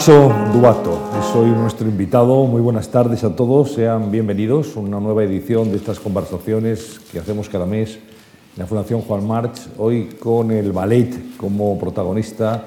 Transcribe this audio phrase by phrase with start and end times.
[0.00, 2.46] Nacho Duato es hoy nuestro invitado.
[2.46, 7.18] Muy buenas tardes a todos, sean bienvenidos a una nueva edición de estas conversaciones que
[7.18, 12.64] hacemos cada mes en la Fundación Juan March, hoy con el ballet como protagonista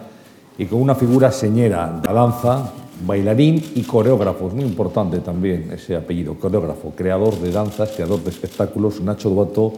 [0.59, 2.72] y con una figura señera, la danza,
[3.04, 4.50] bailarín y coreógrafo.
[4.50, 9.02] Es muy importante también ese apellido, coreógrafo, creador de danzas, creador de espectáculos.
[9.02, 9.73] Nacho Duato,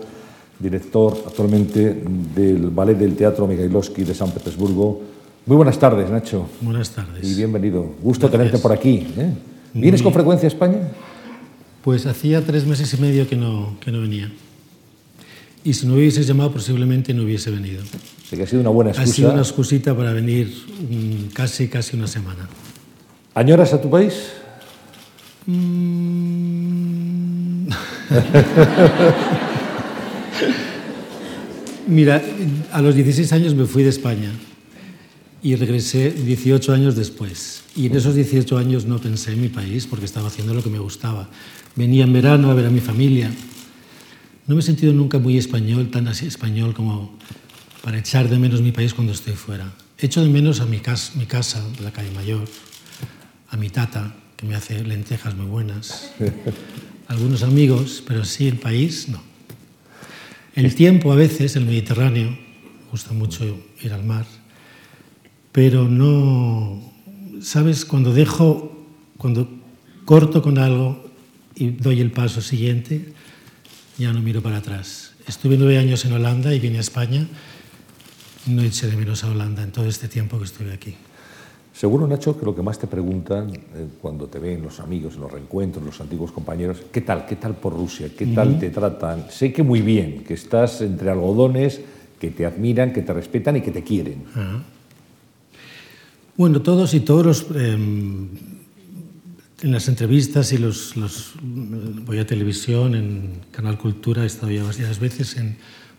[0.59, 2.03] director actualmente
[2.35, 5.14] del Ballet del Teatro Mikhailovsky de San Petersburgo
[5.45, 6.49] muy buenas tardes, Nacho.
[6.61, 7.23] Buenas tardes.
[7.23, 7.93] Y bienvenido.
[8.01, 9.07] Gusto tenerte por aquí.
[9.17, 9.31] ¿eh?
[9.73, 10.89] ¿Vienes con frecuencia a España?
[11.83, 14.31] Pues hacía tres meses y medio que no, que no venía.
[15.63, 17.83] Y si no hubieses llamado, posiblemente no hubiese venido.
[18.27, 19.11] Sí que ha sido una buena excusa.
[19.11, 20.51] Ha sido una excusita para venir
[20.89, 22.49] mm, casi, casi una semana.
[23.35, 24.31] ¿Añoras a tu país?
[25.45, 27.67] Mm.
[31.87, 32.21] Mira,
[32.71, 34.31] a los 16 años me fui de España
[35.41, 37.63] y regresé 18 años después.
[37.75, 40.69] Y en esos 18 años no pensé en mi país porque estaba haciendo lo que
[40.69, 41.29] me gustaba.
[41.75, 43.31] Venía en verano a ver a mi familia.
[44.47, 47.17] No me he sentido nunca muy español, tan así español como
[47.81, 49.71] para echar de menos mi país cuando estoy fuera.
[49.97, 52.47] Echo de menos a mi casa, mi casa la calle Mayor,
[53.49, 56.11] a mi tata, que me hace lentejas muy buenas,
[57.07, 59.21] algunos amigos, pero sí el país, no.
[60.55, 63.45] El tiempo a veces, el Mediterráneo, me gusta mucho
[63.81, 64.25] ir al mar,
[65.55, 66.81] pero no,
[67.39, 67.85] ¿sabes?
[67.85, 68.75] Cuando dejo,
[69.17, 69.47] cuando
[70.03, 71.05] corto con algo
[71.55, 73.13] y doy el paso siguiente,
[73.97, 75.13] ya no miro para atrás.
[75.25, 77.25] Estuve nueve años en Holanda y vine a España.
[78.47, 80.93] No eché de menos a Holanda en todo este tiempo que estuve aquí.
[81.71, 85.21] Seguro, Nacho, que lo que más te preguntan eh, cuando te ven los amigos, en
[85.21, 87.25] los reencuentros, los antiguos compañeros, ¿qué tal?
[87.25, 88.09] ¿Qué tal por Rusia?
[88.13, 89.27] ¿Qué tal te tratan?
[89.29, 91.79] Sé que muy bien, que estás entre algodones,
[92.19, 94.25] que te admiran, que te respetan y que te quieren.
[96.37, 97.45] Bueno, todos y todos los...
[97.55, 98.29] en
[99.61, 100.93] las entrevistas y los,
[102.05, 105.55] voy a televisión, en Canal Cultura, he estado ya varias veces en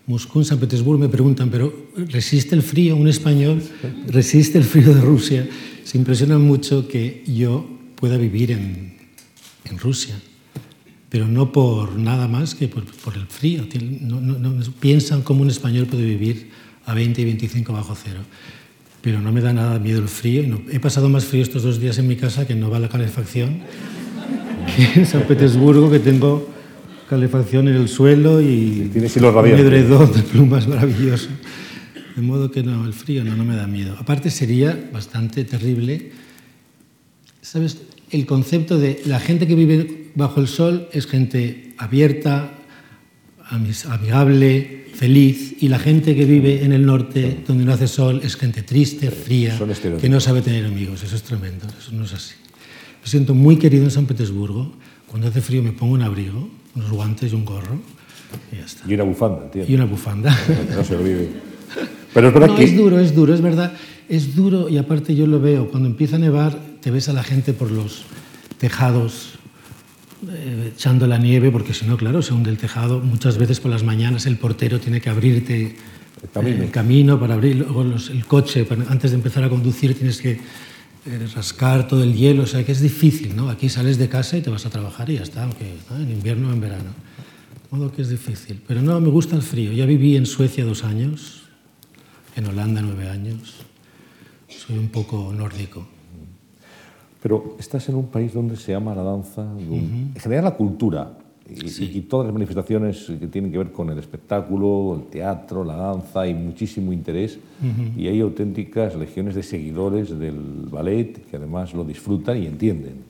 [0.06, 3.62] Moscú, en San Petersburgo, me preguntan, pero ¿resiste el frío un español?
[4.08, 5.48] ¿Resiste el frío de Rusia?
[5.84, 7.66] Se impresiona mucho que yo
[7.96, 8.98] pueda vivir en,
[9.64, 10.20] en Rusia,
[11.08, 13.66] pero no por nada más que por, por el frío.
[14.02, 16.50] No, no, piensan cómo un español puede vivir
[16.84, 18.20] a 20 y 25 bajo cero
[19.02, 20.42] pero no me da nada miedo el frío.
[20.70, 23.60] he pasado más frío estos dos días en mi casa que no va la calefacción
[24.76, 26.48] que en San Petersburgo, que tengo
[27.08, 31.28] calefacción en el suelo y, ¿Tienes un edredón de plumas maravilloso.
[32.16, 33.96] De modo que no, el frío no, no me da miedo.
[33.98, 36.12] Aparte sería bastante terrible,
[37.42, 37.78] ¿sabes?
[38.10, 42.54] El concepto de la gente que vive bajo el sol es gente abierta,
[43.48, 48.36] amigable, feliz y la gente que vive en el norte, donde no hace sol, es
[48.36, 49.58] gente triste, fría,
[50.00, 51.02] que no sabe tener amigos.
[51.02, 52.34] Eso es tremendo, eso no es así.
[53.02, 54.72] Me siento muy querido en San Petersburgo.
[55.06, 57.78] Cuando hace frío me pongo un abrigo, unos guantes y un gorro
[58.50, 58.90] y ya está.
[58.90, 59.70] Y una bufanda, entiendo.
[59.70, 60.38] Y una bufanda.
[60.74, 61.28] No se olvide.
[62.12, 62.64] Pero es verdad no, que...
[62.64, 63.72] es duro, es duro, es verdad.
[64.08, 65.68] Es duro y aparte yo lo veo.
[65.68, 68.04] Cuando empieza a nevar, te ves a la gente por los
[68.58, 69.35] tejados
[70.28, 73.00] eh, echando la nieve, porque si no, claro, se hunde el tejado.
[73.00, 75.76] Muchas veces por las mañanas el portero tiene que abrirte
[76.34, 78.66] el camino, para abrir luego el coche.
[78.88, 82.72] antes de empezar a conducir tienes que eh, rascar todo el hielo, o sea que
[82.72, 83.50] es difícil, ¿no?
[83.50, 86.48] Aquí sales de casa y te vas a trabajar y ya está, aunque en invierno
[86.48, 86.90] o en verano.
[87.70, 88.62] De modo que es difícil.
[88.66, 89.72] Pero no, me gusta el frío.
[89.72, 91.42] Ya viví en Suecia dos años,
[92.34, 93.54] en Holanda nueve años.
[94.48, 95.86] Soy un poco nórdico.
[97.26, 101.18] Pero estás en un país donde se ama la danza, en general la cultura
[101.50, 106.20] y, todas las manifestaciones que tienen que ver con el espectáculo, el teatro, la danza,
[106.20, 107.40] hay muchísimo interés.
[107.96, 113.02] Y hay auténticas legiones de seguidores del ballet que además lo disfrutan y entienden.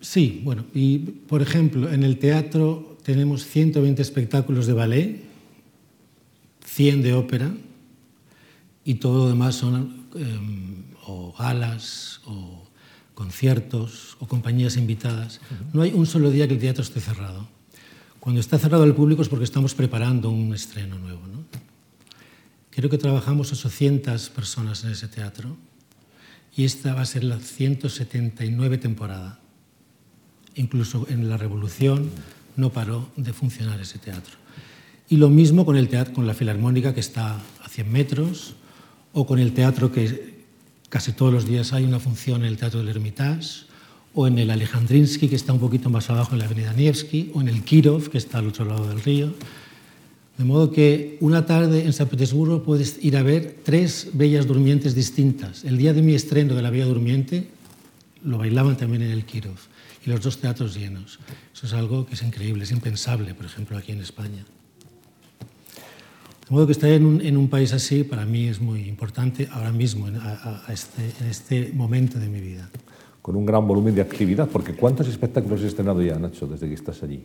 [0.00, 5.20] Sí, bueno, y por ejemplo, en el teatro tenemos 120 espectáculos de ballet,
[6.64, 7.52] 100 de ópera
[8.86, 10.77] y todo lo demás son em,
[11.08, 12.68] o galas o
[13.14, 15.40] conciertos o compañías invitadas.
[15.72, 17.48] No hay un solo día que el teatro esté cerrado.
[18.20, 21.18] Cuando está cerrado al público es porque estamos preparando un estreno nuevo.
[22.78, 25.56] Creo que trabajamos 800 personas en ese teatro
[26.54, 29.40] y esta va a ser la 179 temporada.
[30.54, 32.08] Incluso en la Revolución
[32.54, 34.36] no paró de funcionar ese teatro.
[35.08, 38.54] Y lo mismo con el teatro, con la Filarmónica que está a 100 metros,
[39.12, 40.37] o con el teatro que
[40.88, 43.66] casi todos los días hay una función en el Teatro del Hermitage,
[44.14, 47.40] o en el Alejandrinsky que está un poquito más abajo en la Avenida Nevsky, o
[47.40, 49.32] en el Kirov que está al otro lado del río.
[50.36, 54.94] De modo que una tarde en San Petersburgo puedes ir a ver tres bellas durmientes
[54.94, 55.64] distintas.
[55.64, 57.48] El día de mi estreno de La Bella Durmiente
[58.24, 59.56] lo bailaban también en el Kirov
[60.04, 61.18] y los dos teatros llenos.
[61.54, 64.44] Eso es algo que es increíble, es impensable, por ejemplo, aquí en España.
[66.48, 69.48] De modo que estar en un, en un país así para mí es muy importante
[69.52, 72.70] ahora mismo, en, a, a este, en este momento de mi vida.
[73.20, 76.74] Con un gran volumen de actividad, porque ¿cuántos espectáculos has estrenado ya, Nacho, desde que
[76.74, 77.20] estás allí?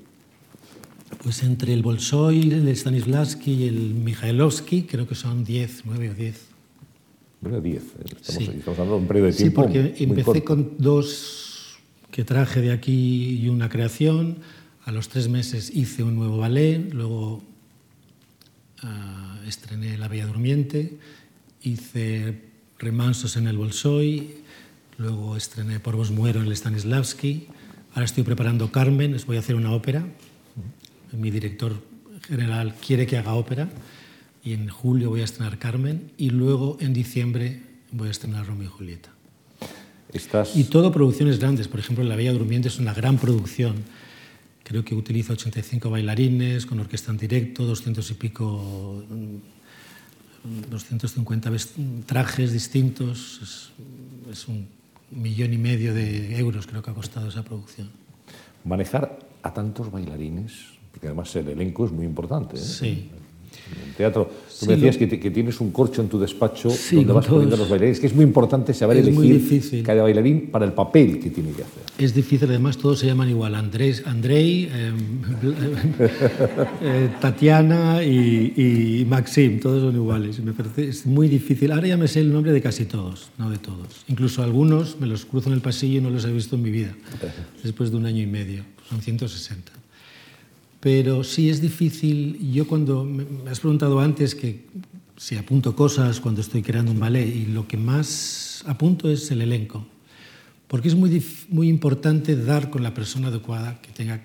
[1.24, 6.14] Pues entre el Bolshoi, el Stanislavski y el Mikhailovsky, creo que son 10, 9 o
[6.14, 6.42] 10.
[7.40, 7.82] Bueno, 10.
[7.82, 7.88] eh,
[8.20, 8.44] Estamos, Sí.
[8.58, 10.44] estamos hablando de un periodo de Sí, tiempo porque muy empecé corto.
[10.46, 11.78] con dos
[12.12, 14.40] que traje de aquí y una creación.
[14.86, 17.42] A los tres meses hice un nuevo ballet, luego
[18.84, 20.98] ah, estrené La Bella Durmiente,
[21.62, 22.42] hice
[22.80, 24.36] Remansos en el Bolshoi,
[24.98, 27.48] luego estrené Por vos muero en el Stanislavski.
[27.94, 30.06] Ahora estoy preparando Carmen, les voy a hacer una ópera.
[31.12, 31.74] Mi director
[32.28, 33.70] general quiere que haga ópera
[34.44, 38.68] y en julio voy a estrenar Carmen y luego en diciembre voy a estrenar Romeo
[38.68, 39.10] y Julieta.
[40.12, 40.56] Estás...
[40.56, 43.76] Y todo producciones grandes, por ejemplo, La Bella Durmiente es una gran producción.
[44.64, 51.52] creo que utiliza 85 bailarines con orquesta en directo, 200 y pico, mm, 250
[52.06, 53.40] trajes distintos.
[53.42, 53.72] Es,
[54.32, 54.68] es, un
[55.12, 57.90] millón y medio de euros creo que ha costado esa producción.
[58.64, 60.54] Manejar a tantos bailarines,
[60.92, 62.56] porque además el elenco es muy importante.
[62.56, 62.60] ¿eh?
[62.60, 63.10] Sí.
[63.76, 64.32] En el teatro
[64.64, 67.26] tú Sí, me decías lo- que, tienes un corcho en tu despacho Sí, donde vas
[67.28, 67.60] poniendo todos.
[67.60, 71.30] los bailarines, que es muy importante saber Es elegir cada bailarín para el papel que
[71.30, 71.84] tiene que hacer.
[71.98, 74.92] Es difícil, además todos se llaman igual, Andrés, Andrei, eh,
[76.82, 78.54] eh, Tatiana y,
[79.02, 80.40] y Maxim, todos son iguales.
[80.40, 81.72] Me parece es muy difícil.
[81.72, 84.04] Ahora ya me sé el nombre de casi todos, no de todos.
[84.08, 86.72] Incluso algunos me los cruzo en el pasillo y no los he visto en mi
[86.72, 86.96] vida,
[87.64, 88.64] después de un año y medio.
[88.90, 89.72] Son 160.
[90.84, 92.38] Pero sí es difícil.
[92.52, 94.66] Yo cuando me has preguntado antes que
[95.16, 99.42] si apunto cosas cuando estoy creando un ballet y lo que más apunto es el
[99.42, 99.86] elenco.
[100.68, 104.22] Porque es muy, muy importante dar con la persona adecuada que tenga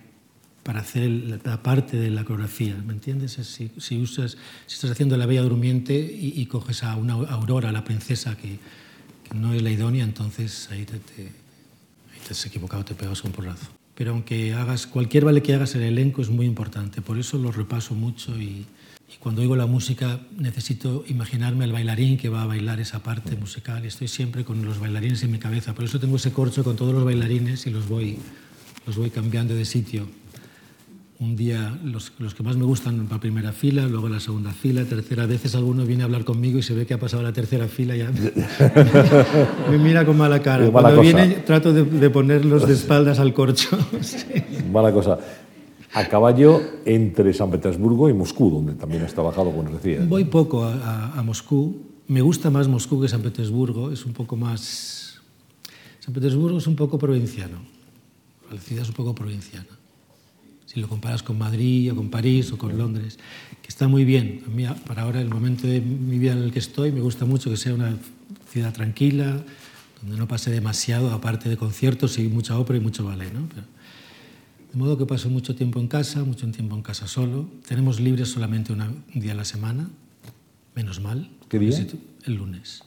[0.64, 3.38] para hacer la parte de la coreografía, ¿me entiendes?
[3.38, 7.14] Es Si, si usas, si estás haciendo la Bella Durmiente y, y coges a una
[7.14, 8.58] Aurora, la princesa, que,
[9.28, 13.22] que no es la idónea, entonces ahí te, te- ahí te has equivocado, te pegas
[13.25, 13.77] un porrazo.
[13.98, 17.02] Pero aunque hagas cualquier ballet que hagas, el elenco es muy importante.
[17.02, 18.64] Por eso lo repaso mucho y,
[19.18, 23.84] cuando oigo la música necesito imaginarme al bailarín que va a bailar esa parte musical.
[23.84, 25.75] Estoy siempre con los bailarines en mi cabeza.
[25.75, 28.18] Por eso tengo ese corcho con todos los bailarines y los voy,
[28.87, 30.06] los voy cambiando de sitio.
[31.20, 34.84] Un día los, los que más me gustan para primera fila, luego la segunda fila,
[34.84, 35.25] tercera.
[35.25, 37.66] A veces alguno viene a hablar conmigo y se ve que ha pasado la tercera
[37.66, 38.10] fila y ya
[39.70, 40.70] me mira con mala cara.
[40.70, 41.16] Mala Cuando cosa.
[41.16, 43.76] viene trato de, de ponerlos de espaldas al corcho.
[44.00, 44.26] Sí.
[44.72, 45.18] Mala cosa.
[45.94, 50.08] A caballo entre San Petersburgo y Moscú, donde también has trabajado, como nos decías.
[50.08, 51.82] Voy poco a, a- a Moscú.
[52.06, 53.90] Me gusta más Moscú que San Petersburgo.
[53.90, 55.18] Es un poco más...
[55.98, 57.58] San Petersburgo es un poco provinciano.
[58.52, 59.66] La ciudad es un poco provinciana.
[60.68, 63.16] Si lo comparas con Madrid o con París o con Londres,
[63.62, 64.42] que está muy bien.
[64.46, 67.25] A mí, para ahora, el momento de mi vida en el que estoy, me gusta
[67.25, 67.96] mucho que sea una
[68.50, 69.42] ciudad tranquila,
[70.02, 73.32] donde no pase demasiado, aparte de conciertos y mucha ópera y mucho ballet.
[73.32, 73.48] ¿no?
[73.48, 73.66] Pero-
[74.70, 77.48] de modo que paso mucho tiempo en casa, mucho tiempo en casa solo.
[77.66, 79.88] Tenemos libres solamente una- un día a la semana,
[80.75, 81.30] menos mal.
[81.48, 81.87] ¿Qué día?
[82.26, 82.82] El lunes.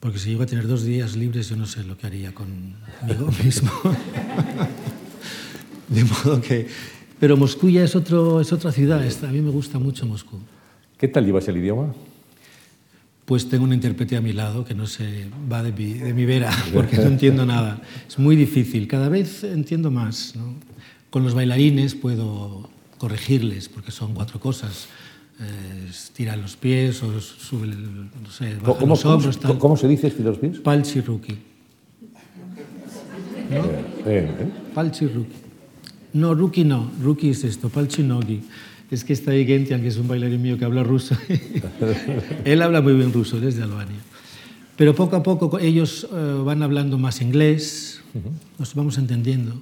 [0.00, 3.32] Porque si llego a tener dos días libres, yo no sé lo que haría conmigo
[3.42, 3.70] mismo.
[5.88, 6.66] De modo que...
[7.18, 9.00] Pero Moscú ya es, otro, es otra ciudad.
[9.22, 10.38] A mí me gusta mucho Moscú.
[10.98, 11.94] ¿Qué tal llevas el idioma?
[13.24, 16.24] Pues tengo un intérprete a mi lado que no se va de mi, de mi
[16.26, 17.80] vera porque no entiendo nada.
[18.08, 18.86] Es muy difícil.
[18.86, 20.34] Cada vez entiendo más.
[20.36, 20.54] ¿no?
[21.10, 24.86] Con los bailarines puedo corregirles porque son cuatro cosas.
[25.40, 29.38] Eh, estiran los pies o sube el, no sé, ¿Cómo, los cómo- hombros.
[29.40, 29.58] tal.
[29.58, 30.58] cómo se dice estilo los pies?
[30.60, 31.32] Palchi Ruki.
[33.50, 33.60] Eh,
[34.06, 34.32] eh.
[34.74, 35.36] Palchi Ruki.
[36.12, 36.90] No, Ruki no.
[37.02, 37.68] Ruki es esto.
[37.68, 38.40] Palchi Nogi.
[38.90, 41.16] Es que está ahí Gentian, que es un bailarín mío que habla ruso.
[42.44, 43.96] él habla muy bien ruso, él es de Albania.
[44.76, 48.00] Pero poco a poco ellos eh, van hablando más inglés,
[48.58, 49.60] nos vamos entendiendo.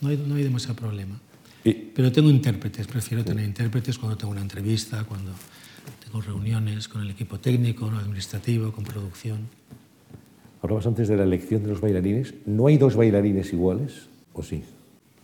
[0.00, 1.18] No hay, no hay demasiado problema.
[1.64, 5.32] Y- Pero tengo intérpretes, prefiero tener intérpretes cuando tengo una entrevista, cuando
[6.04, 9.40] tengo reuniones con el equipo técnico, administrativo, con producción.
[10.62, 12.34] Hablabas antes de la elección de los bailarines.
[12.46, 14.06] ¿No hay dos bailarines iguales?
[14.32, 14.62] ¿O sí?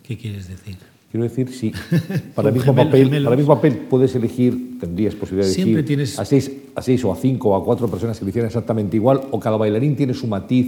[0.08, 0.76] ¿Qué quieres decir?
[1.10, 1.70] Quiero decir, sí.
[2.34, 5.98] Para el mismo, papel, para el mismo papel puedes elegir, tendrías posibilidad de Siempre elegir
[5.98, 8.46] tienes- a, seis, a seis o a cinco o a cuatro personas que lo hicieran
[8.48, 10.66] exactamente igual, o cada bailarín tiene su matiz,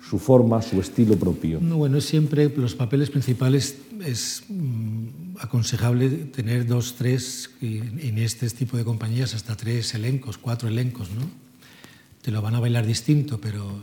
[0.00, 1.58] su forma, su estilo propio.
[1.60, 8.76] No, bueno, siempre los papeles principales es mm, aconsejable tener dos, tres, en este tipo
[8.76, 11.22] de compañías hasta tres elencos, cuatro elencos, ¿no?
[12.22, 13.82] Te lo van a bailar distinto, pero...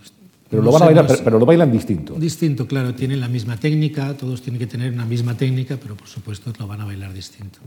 [0.50, 2.14] Pero, no lo, van a bailar, pero, pero lo bailan distinto.
[2.14, 6.08] Distinto, claro, tienen la misma técnica, todos tienen que tener una misma técnica, pero por
[6.08, 7.60] supuesto lo van a bailar distinto.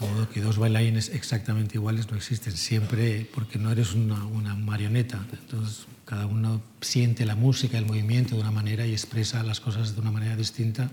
[0.00, 4.54] De modo que dos bailarines exactamente iguales no existen siempre, porque no eres una, una
[4.54, 5.24] marioneta.
[5.32, 9.94] Entonces, cada uno siente la música, el movimiento de una manera y expresa las cosas
[9.94, 10.90] de una manera distinta.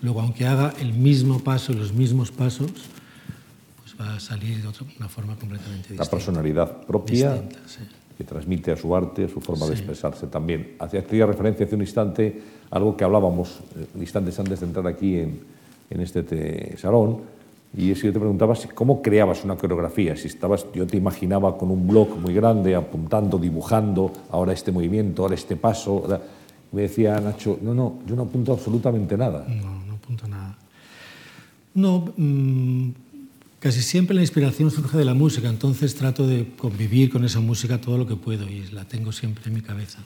[0.00, 2.70] Luego, aunque haga el mismo paso, los mismos pasos,
[3.82, 6.10] pues va a salir de otra, una forma completamente La distinta.
[6.10, 7.80] personalidad propia Distinta, sí.
[8.18, 10.72] Que transmite a su arte, a su forma de expresarse también.
[10.80, 15.14] Hacía referencia hace un instante a algo que hablábamos eh, instantes antes de entrar aquí
[15.20, 15.38] en,
[15.88, 17.18] en este te- salón,
[17.76, 20.96] y es que yo te preguntaba si- cómo creabas una coreografía, si estabas, yo te
[20.96, 26.02] imaginaba con un blog muy grande, apuntando, dibujando, ahora este movimiento, ahora este paso.
[26.04, 26.20] ahora-
[26.72, 29.46] Me decía Nacho, no, no, yo no apunto absolutamente nada.
[29.48, 30.58] No, no apunto nada.
[31.74, 32.88] No, mm,
[33.60, 37.80] casi siempre la inspiración surge de la música, entonces trato de convivir con esa música
[37.80, 39.98] todo lo que puedo y la tengo siempre en mi cabeza.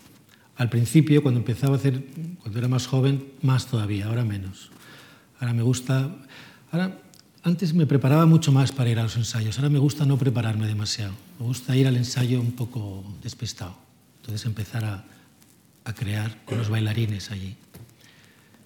[0.56, 2.04] Al principio, cuando empezaba a hacer,
[2.40, 4.70] cuando era más joven, más todavía, ahora menos.
[5.40, 6.14] Ahora me gusta,
[6.70, 6.98] ahora
[7.42, 10.66] antes me preparaba mucho más para ir a los ensayos, ahora me gusta no prepararme
[10.66, 13.76] demasiado, me gusta ir al ensayo un poco despistado,
[14.20, 15.04] entonces empezar a,
[15.84, 17.56] a crear con los bailarines allí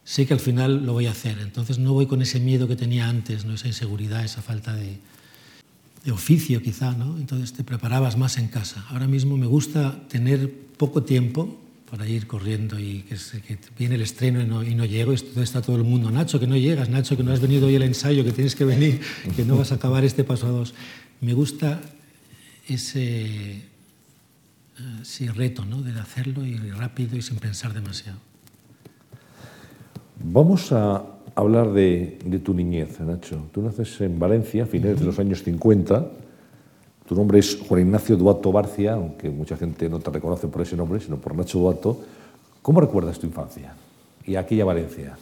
[0.06, 1.38] sé que al final lo voy a hacer.
[1.40, 3.52] Entonces no voy con ese miedo que tenía antes, ¿no?
[3.52, 4.98] esa inseguridad, esa falta de,
[6.10, 6.92] oficio quizá.
[6.92, 7.18] ¿no?
[7.18, 8.86] Entonces te preparabas más en casa.
[8.88, 11.58] Ahora mismo me gusta tener poco tiempo
[11.90, 13.16] para ir corriendo y que,
[13.76, 16.88] viene el estreno y no, llego y está todo el mundo, Nacho, que no llegas,
[16.88, 19.00] Nacho, que no has venido hoy al ensayo, que tienes que venir,
[19.34, 20.74] que no vas a acabar este paso a dos.
[21.20, 21.80] Me gusta
[22.68, 23.62] ese, eh,
[25.02, 25.82] sí, reto ¿no?
[25.82, 28.25] de hacerlo y rápido y sin pensar demasiado.
[30.22, 31.04] Vamos a
[31.34, 33.48] hablar de, de tu niñez, Nacho.
[33.52, 36.06] Tú naces en Valencia a finales de los años 50.
[37.06, 40.76] Tu nombre es Juan Ignacio Duato Barcia, aunque mucha gente no te reconoce por ese
[40.76, 42.00] nombre, sino por Nacho Duato.
[42.62, 43.74] ¿Cómo recuerdas tu infancia
[44.24, 45.16] y aquella Valencia?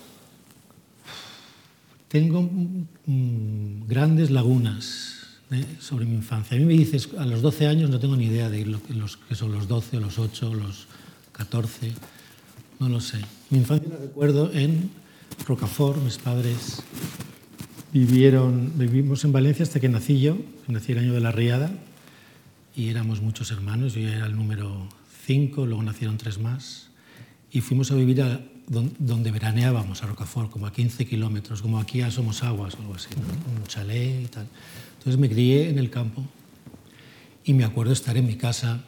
[2.08, 5.64] Tengo mm, grandes lagunas ¿eh?
[5.78, 6.56] sobre mi infancia.
[6.56, 8.94] A mí me dices, a los 12 años no tengo ni idea de lo que,
[8.94, 10.86] los, que son los 12 o los 8 o los
[11.32, 11.92] 14,
[12.80, 13.18] no lo sé.
[13.54, 14.90] Mi infancia la recuerdo en
[15.46, 16.82] Rocafort, mis padres
[17.92, 21.70] vivieron, vivimos en Valencia hasta que nací yo, nací el año de la riada,
[22.74, 24.88] y éramos muchos hermanos, yo era el número
[25.26, 26.88] 5, luego nacieron tres más,
[27.52, 31.78] y fuimos a vivir a don- donde veraneábamos, a Rocafort, como a 15 kilómetros, como
[31.78, 33.60] aquí a Somos Aguas algo así, ¿no?
[33.60, 34.48] un chalet y tal.
[34.98, 36.24] Entonces me crié en el campo
[37.44, 38.82] y me acuerdo estar en mi casa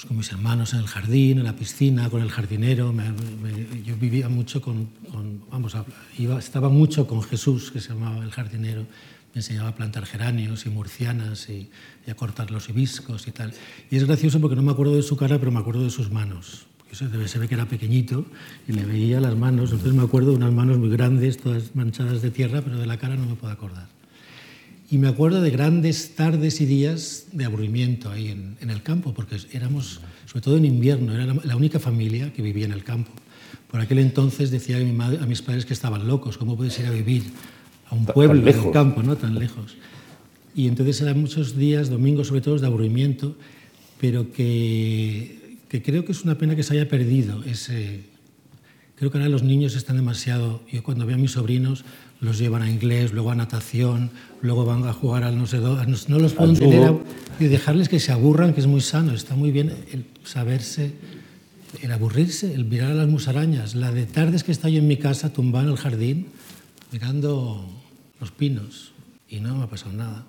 [0.00, 2.94] pues con mis hermanos en el jardín, en la piscina, con el jardinero.
[3.84, 4.88] Yo vivía mucho con,
[5.50, 5.76] vamos,
[6.16, 8.86] iba, estaba mucho con Jesús, que se llamaba el jardinero.
[9.34, 11.68] Me enseñaba a plantar geranios y murcianas y,
[12.10, 13.52] a cortar los hibiscos y tal.
[13.90, 16.10] Y es gracioso porque no me acuerdo de su cara, pero me acuerdo de sus
[16.10, 16.66] manos.
[16.92, 17.06] Se
[17.38, 18.24] ve que era pequeñito
[18.66, 19.70] y le veía las manos.
[19.70, 22.96] Entonces me acuerdo de unas manos muy grandes, todas manchadas de tierra, pero de la
[22.96, 23.99] cara no me puedo acordar.
[24.90, 29.14] Y me acuerdo de grandes tardes y días de aburrimiento ahí en, en el campo,
[29.14, 32.82] porque éramos, sobre todo en invierno, era la, la única familia que vivía en el
[32.82, 33.12] campo.
[33.70, 36.76] Por aquel entonces decía a, mi madre- a mis padres que estaban locos, ¿cómo puedes
[36.80, 37.22] ir a vivir
[37.88, 38.64] a un pueblo lejos.
[38.64, 39.16] del campo, ¿no?
[39.16, 39.76] tan lejos?
[40.56, 43.36] Y entonces eran muchos días, domingos sobre todo, de aburrimiento,
[44.00, 48.10] pero que, que creo que es una pena que se haya perdido ese,
[48.96, 50.60] Creo que ahora los niños están demasiado.
[50.70, 51.84] Yo cuando veo a mis sobrinos
[52.20, 54.10] los llevan a inglés, luego a natación,
[54.42, 55.86] luego van a jugar al no sé dónde.
[56.08, 56.94] No, los puedo Al tener a-
[57.38, 59.12] y dejarles que se aburran, que es muy sano.
[59.12, 60.92] Está muy bien el saberse,
[61.82, 63.74] el aburrirse, el mirar a las musarañas.
[63.74, 66.26] La de tardes que estoy yo en mi casa tumbado en el jardín
[66.92, 67.64] mirando
[68.20, 68.92] los pinos
[69.28, 70.24] y no me ha pasado nada.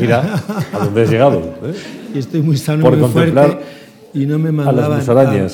[0.00, 1.40] Mira a dónde has llegado.
[1.62, 1.74] ¿eh?
[2.14, 3.66] Y estoy muy sano Por muy contemplar fuerte
[4.14, 5.02] y no me mandaban a,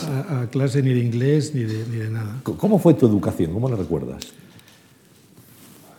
[0.04, 2.36] a- a clase ni de inglés ni de, ni de nada.
[2.44, 3.52] ¿Cómo fue tu educación?
[3.52, 4.22] ¿Cómo la recuerdas?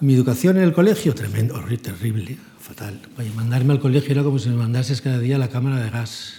[0.05, 2.99] Mi educación en el colegio, tremendo, horri- terrible, fatal.
[3.17, 5.89] Oye, mandarme al colegio era como si me mandases cada día a la cámara de
[5.89, 6.35] gas.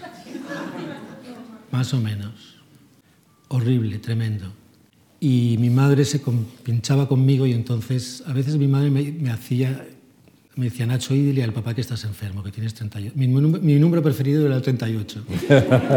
[1.73, 2.59] Más o menos.
[3.49, 4.53] Horrible, tremendo.
[5.19, 6.21] Y mi madre se
[6.63, 9.85] pinchaba conmigo y entonces a veces mi madre me, me hacía,
[10.55, 13.15] me decía Nacho, y dile al papá que estás enfermo, que tienes 38.
[13.17, 15.25] Mi, mi número preferido era el 38.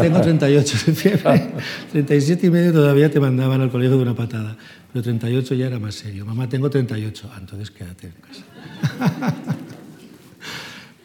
[0.02, 1.52] Tengo 38 de fiebre.
[1.92, 4.56] 37 y medio todavía te mandaban al colegio de una patada.
[4.92, 6.26] Pero 38 ya era más serio.
[6.26, 7.30] Mamá, tengo 38.
[7.32, 8.44] Ah, entonces quédate en casa.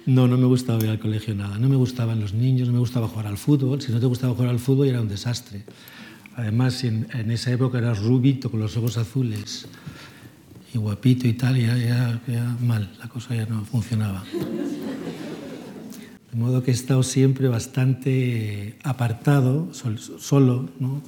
[0.08, 1.58] No, no me gustaba ir al colegio nada.
[1.58, 3.82] No me gustaban los niños, no me gustaba jugar al fútbol.
[3.82, 5.63] Si no te gustaba jugar al fútbol era un desastre.
[6.36, 9.68] Además, en, en esa época eras rubito con los ojos azules
[10.75, 14.24] y guapito y tal, ya, ya, ya, mal, la cosa ya no funcionaba.
[16.32, 21.01] De modo que he estado siempre bastante apartado, sol, solo, ¿no?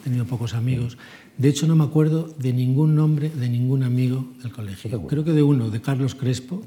[0.00, 0.96] He tenido pocos amigos.
[1.40, 5.00] De hecho, no me acuerdo de ningún nombre de ningún amigo del colegio.
[5.06, 6.60] Creo que de uno, de Carlos Crespo,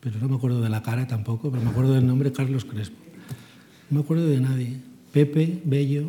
[0.00, 2.96] pero no me acuerdo de la cara tampoco, pero me acuerdo del nombre Carlos Crespo.
[3.90, 4.80] No me acuerdo de nadie.
[5.12, 6.04] Pepe, Bello,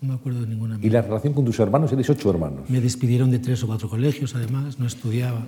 [0.00, 0.76] no me acuerdo de ninguna.
[0.76, 0.86] Amiga.
[0.86, 1.92] ¿Y la relación con tus hermanos?
[1.92, 2.70] Eres ocho hermanos.
[2.70, 5.40] Me despidieron de tres o cuatro colegios, además, no estudiaba.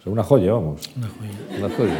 [0.00, 0.88] O sea, una joya, vamos.
[0.96, 1.58] Una joya.
[1.58, 1.98] Una joya.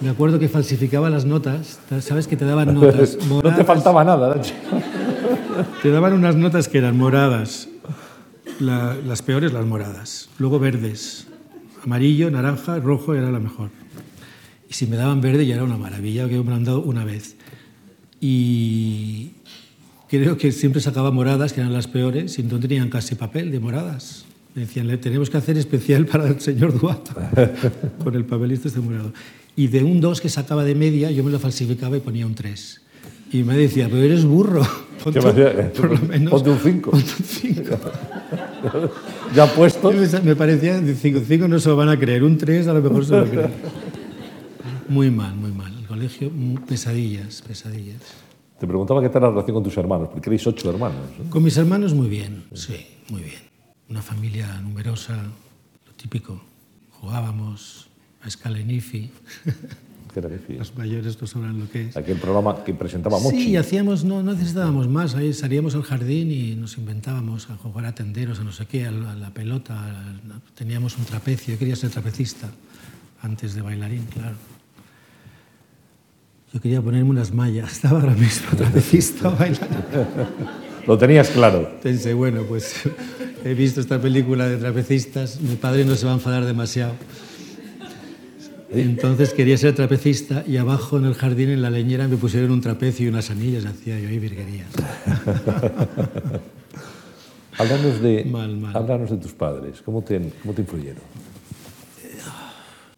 [0.00, 1.80] Me acuerdo que falsificaba las notas.
[2.00, 3.52] ¿Sabes que te daban notas moradas?
[3.52, 4.54] no te faltaba nada, Nacho.
[5.82, 7.68] Te daban unas notas que eran moradas.
[8.60, 10.28] La, las peores, las moradas.
[10.38, 11.26] Luego verdes.
[11.84, 13.70] Amarillo, naranja, rojo era la mejor.
[14.68, 17.36] Y si me daban verde ya era una maravilla, que me han dado una vez.
[18.20, 19.32] Y
[20.08, 23.60] creo que siempre sacaba moradas, que eran las peores, y no tenían casi papel de
[23.60, 24.24] moradas.
[24.54, 27.14] Me decían, le tenemos que hacer especial para el señor Duato,
[28.04, 29.12] con el papelito este morado.
[29.56, 32.34] Y de un 2 que sacaba de media, yo me lo falsificaba y ponía un
[32.34, 32.80] 3.
[33.32, 34.62] Y me decía, pero eres burro.
[35.02, 36.90] Ponte, por lo menos, ponte un 5.
[36.92, 37.78] Ponte un 5.
[39.34, 39.90] ya puesto.
[40.22, 43.04] Me parecía, 5 5 no se lo van a creer, un 3 a lo mejor
[43.04, 43.50] se lo creen.
[44.88, 45.76] Muy mal, muy mal.
[45.76, 46.30] El colegio,
[46.68, 48.00] pesadillas, pesadillas.
[48.60, 51.00] Te preguntaba qué tal la relación con tus hermanos, porque erais ocho hermanos.
[51.18, 51.30] ¿no?
[51.30, 53.40] Con mis hermanos muy bien, sí, muy bien.
[53.88, 56.40] Una familia numerosa, lo típico.
[57.00, 57.88] Jugábamos
[58.22, 59.10] a escala en IFI.
[60.12, 60.58] ¿Qué era IFI?
[60.58, 61.96] Los mayores no sabrán lo que es.
[61.96, 63.44] Aquel programa que presentaba Mochi.
[63.44, 65.14] Sí, hacíamos, no, no necesitábamos más.
[65.14, 68.86] Ahí salíamos al jardín y nos inventábamos a jugar a tenderos, a no sé qué,
[68.86, 69.74] a la, a la pelota.
[69.74, 70.18] A,
[70.54, 71.54] teníamos un trapecio.
[71.54, 72.50] Yo quería ser trapecista
[73.22, 74.36] antes de bailarín, claro.
[76.52, 80.08] Yo quería ponerme unas mallas, estaba ahora mismo trapecista bailando.
[80.86, 81.78] Lo tenías claro.
[81.82, 82.82] Pensé, bueno, pues
[83.44, 86.94] he visto esta película de trapecistas, mi padre no se va a enfadar demasiado.
[88.74, 92.60] Entonces quería ser trapecista y abajo en el jardín, en la leñera, me pusieron un
[92.60, 94.68] trapecio y unas anillas, hacía yo ahí virguerías.
[97.58, 98.74] háblanos, de, mal, mal.
[98.76, 101.02] háblanos de tus padres, ¿cómo te, cómo te influyeron?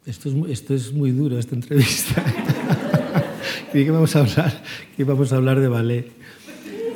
[0.07, 2.23] Esto es, esto es muy duro, esta entrevista.
[3.73, 4.63] Creí que vamos a hablar,
[4.97, 6.13] que vamos a hablar de ballet.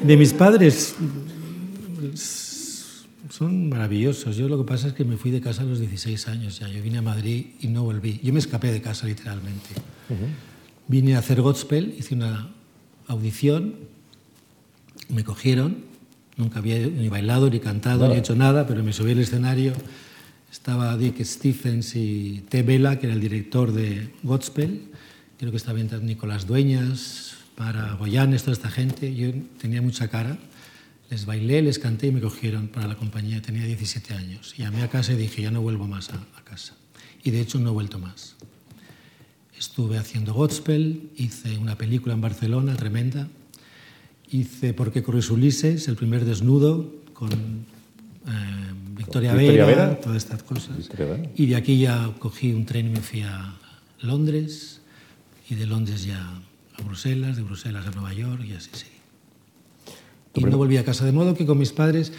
[0.03, 0.95] De mis padres
[3.39, 4.37] son maravillosos.
[4.37, 6.69] Yo lo que pasa es que me fui de casa a los 16 años ya.
[6.69, 8.21] Yo vine a Madrid y no volví.
[8.23, 9.71] Yo me escapé de casa literalmente.
[10.09, 10.29] Uh -huh.
[10.89, 12.51] Vine a hacer Godspell, hice una
[13.07, 13.75] audición,
[15.09, 15.85] me cogieron.
[16.37, 19.73] Nunca había ni bailado, ni cantado, ni hecho nada, pero me subí al escenario.
[20.51, 22.63] Estaba Dick Stephens y T.
[22.63, 24.89] Vela, que era el director de Godspell
[25.39, 29.15] creo que estaba entrando Nicolás Dueñas, para Goyanes, toda esta gente.
[29.15, 30.37] Yo tenía mucha cara.
[31.11, 33.41] Les bailé, les canté y me cogieron para la compañía.
[33.41, 34.55] Tenía 17 años.
[34.57, 36.75] Y llamé a casa y dije, ya no vuelvo más a, a casa.
[37.23, 38.37] Y de hecho no he vuelto más.
[39.59, 43.29] Estuve haciendo Godspell, hice una película en Barcelona tremenda.
[44.31, 47.37] Hice Porque corres Ulises, el primer desnudo, con eh,
[48.97, 50.89] Victoria, Victoria Vera, Vera, todas estas cosas.
[51.35, 53.57] Y de aquí ya cogí un tren y me fui a
[54.01, 54.81] Londres
[55.49, 56.41] y de Londres ya
[56.79, 58.98] a Bruselas, de Bruselas a Nueva York y así seguí.
[60.35, 62.13] Y no volví a casa, de modo que con mis padres,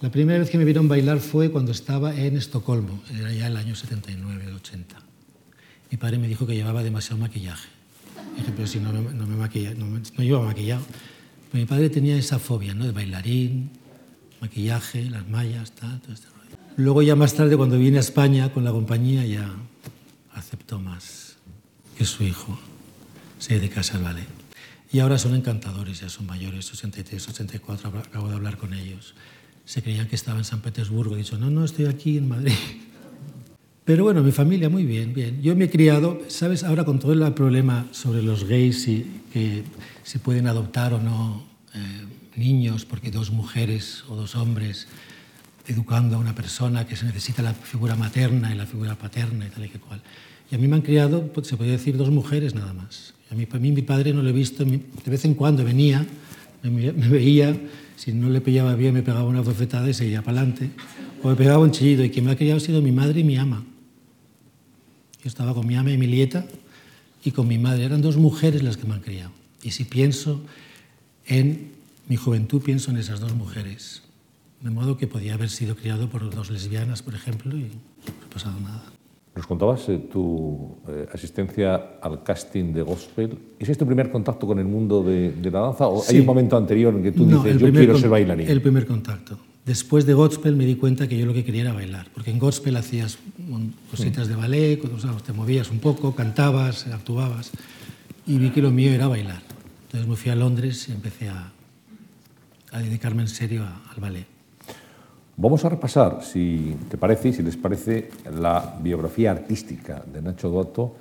[0.00, 3.56] la primera vez que me vieron bailar fue cuando estaba en Estocolmo, era ya el
[3.56, 4.96] año 79, el 80.
[5.90, 7.68] Mi padre me dijo que llevaba demasiado maquillaje.
[8.36, 10.82] dije, pero si no, no, no me maquilla, no, no llevaba maquillado.
[11.50, 12.84] Pero mi padre tenía esa fobia, ¿no?
[12.84, 13.70] De bailarín,
[14.40, 16.56] maquillaje, las mallas, tal, todo este rollo.
[16.76, 19.50] Luego ya más tarde, cuando vine a España con la compañía, ya
[20.32, 21.36] aceptó más
[21.96, 22.58] que su hijo
[23.38, 24.37] se dedicase al ballet.
[24.90, 29.14] Y ahora son encantadores, ya son mayores, 83, 84, acabo de hablar con ellos.
[29.64, 32.52] Se creían que estaba en San Petersburgo, he dicho, no, no, estoy aquí en Madrid.
[33.84, 35.42] Pero bueno, mi familia muy bien, bien.
[35.42, 36.62] Yo me he criado, ¿sabes?
[36.64, 39.64] Ahora con todo el problema sobre los gays y que
[40.02, 41.42] se pueden adoptar o no
[41.74, 41.78] eh,
[42.36, 44.88] niños, porque dos mujeres o dos hombres
[45.66, 49.50] educando a una persona que se necesita la figura materna y la figura paterna y
[49.50, 50.02] tal y que cual.
[50.50, 53.14] Y a mí me han criado, pues, se podría decir, dos mujeres nada más.
[53.30, 56.06] A mí, a mí mi padre no lo he visto, de vez en cuando venía,
[56.62, 57.56] me, veía,
[57.96, 60.70] si no le pillaba bien me pegaba una bofetada y seguía para adelante,
[61.22, 63.24] o me pegaba un chillido, y quien me ha criado ha sido mi madre y
[63.24, 63.64] mi ama.
[65.22, 66.46] Yo estaba con mi ama Emilieta
[67.24, 67.84] y con mi madre.
[67.84, 69.32] Eran dos mujeres las que me han criado.
[69.62, 70.40] Y si pienso
[71.26, 71.72] en
[72.06, 74.02] mi juventud, pienso en esas dos mujeres.
[74.60, 78.30] De modo que podía haber sido criado por dos lesbianas, por ejemplo, y no ha
[78.30, 78.97] pasado nada.
[79.38, 83.38] Nos contabas eh, tu eh, asistencia al casting de gospel.
[83.56, 86.14] ¿Es este tu primer contacto con el mundo de, de la danza o Sí.
[86.16, 88.48] hay un momento anterior en que tú No, dices yo quiero ser bailarín?
[88.48, 89.38] El primer contacto.
[89.64, 92.40] Después de gospel me di cuenta que yo lo que quería era bailar, porque en
[92.40, 93.18] gospel hacías
[93.92, 97.52] cositas de ballet, o sea, te movías un poco, cantabas, actuabas,
[98.26, 99.42] y vi que lo mío era bailar.
[99.84, 101.52] Entonces me fui a Londres y empecé a,
[102.72, 104.26] a dedicarme en serio al ballet.
[105.40, 110.48] Vamos a repasar, si te parece y si les parece, la biografía artística de Nacho
[110.48, 110.96] Duato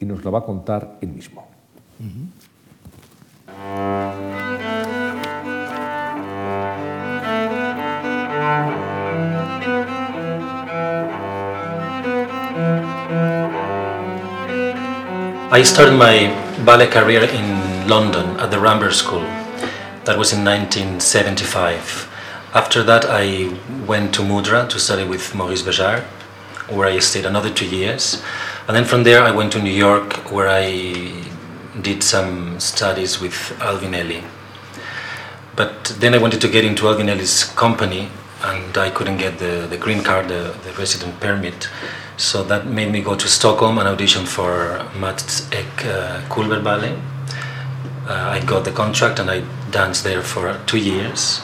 [0.00, 1.46] y nos la va a contar él mismo.
[15.52, 16.28] I started my
[16.64, 19.22] ballet career in London at the Rambert School.
[20.06, 22.05] That was in 1975.
[22.56, 23.52] After that, I
[23.86, 26.04] went to Mudra to study with Maurice Béjart,
[26.70, 28.22] where I stayed another two years.
[28.66, 31.22] And then from there, I went to New York, where I
[31.82, 34.24] did some studies with Alvinelli.
[35.54, 38.08] But then I wanted to get into Alvinelli's company,
[38.40, 41.68] and I couldn't get the, the green card, the, the resident permit.
[42.16, 46.96] So that made me go to Stockholm and audition for Mats Ek uh, Kulber Ballet.
[48.08, 51.42] Uh, I got the contract and I danced there for two years.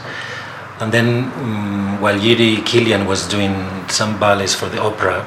[0.82, 3.54] And then, um, while Yuri Kilian was doing
[3.88, 5.24] some ballets for the opera,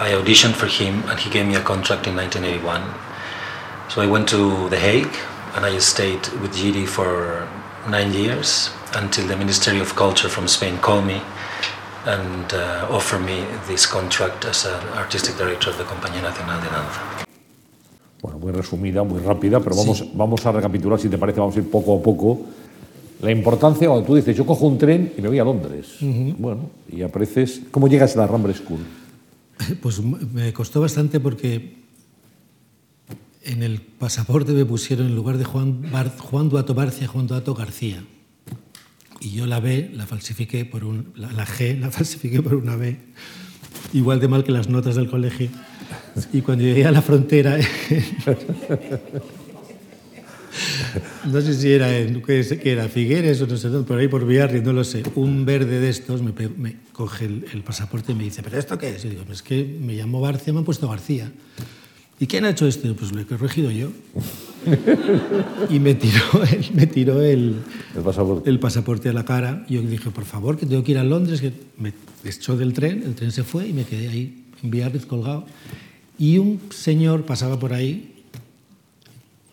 [0.00, 2.82] I auditioned for him and he gave me a contract in 1981.
[3.88, 5.14] So I went to The Hague
[5.54, 7.46] and I stayed with Yuri for
[7.88, 11.22] nine years until the Ministry of Culture from Spain called me
[12.04, 16.68] and uh, offered me this contract as an artistic director of the Compañía Nacional de
[16.68, 17.00] Danza.
[18.20, 21.60] Bueno, muy resumida, muy rápida, pero vamos, vamos a recapitular, si te parece, vamos a
[21.60, 22.40] ir poco a poco.
[23.22, 25.96] La importancia cuando tú dices, yo cojo un tren y me voy a Londres.
[26.38, 27.62] Bueno, y apareces.
[27.70, 28.80] ¿Cómo llegas a la Rambler School?
[29.82, 31.78] Pues me costó bastante porque
[33.42, 37.54] en el pasaporte me pusieron en lugar de Juan, Bar- Juan Duato Barcia, Juan Duato
[37.54, 38.04] García.
[39.20, 42.76] Y yo la B la falsifiqué por un, la, la G la falsifiqué por una
[42.76, 42.98] B,
[43.94, 45.48] igual de mal que las notas del colegio.
[46.32, 47.58] Y cuando llegué a la frontera,
[51.24, 54.26] no sé si era, en, qué era Figueres o no sé dónde, por ahí por
[54.26, 55.02] Biarritz, no lo sé.
[55.14, 56.32] Un verde de estos me,
[56.92, 59.04] coge el, el pasaporte y me dice, ¿pero esto qué es?
[59.04, 61.30] Y digo, es que me llamo Barcia, me han puesto García.
[62.20, 62.92] ¿Y quién ha hecho esto?
[62.96, 63.90] Pues lo he corregido yo.
[65.70, 67.56] y me tiró, el, me tiró el,
[67.94, 68.50] El pasaporte.
[68.50, 69.64] el pasaporte a la cara.
[69.68, 71.92] Y yo dije, por favor, que tengo que ir a Londres, que me
[72.24, 75.46] echó del tren, el tren se fue y me quedé ahí en Biarritz colgado.
[76.18, 78.17] Y un señor pasaba por ahí,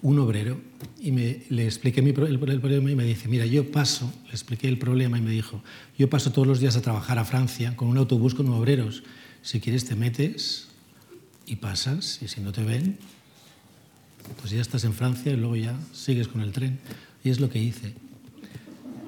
[0.06, 0.60] un obrero,
[1.00, 4.68] y me, le expliqué mi el, problema y me dice, mira, yo paso, le expliqué
[4.68, 5.64] el problema y me dijo,
[5.98, 9.02] yo paso todos los días a trabajar a Francia con un autobús con obreros.
[9.42, 10.68] Si quieres te metes
[11.48, 13.00] y pasas, y si no te ven,
[14.40, 16.78] pues ya estás en Francia y luego ya sigues con el tren.
[17.24, 17.96] Y es lo que hice.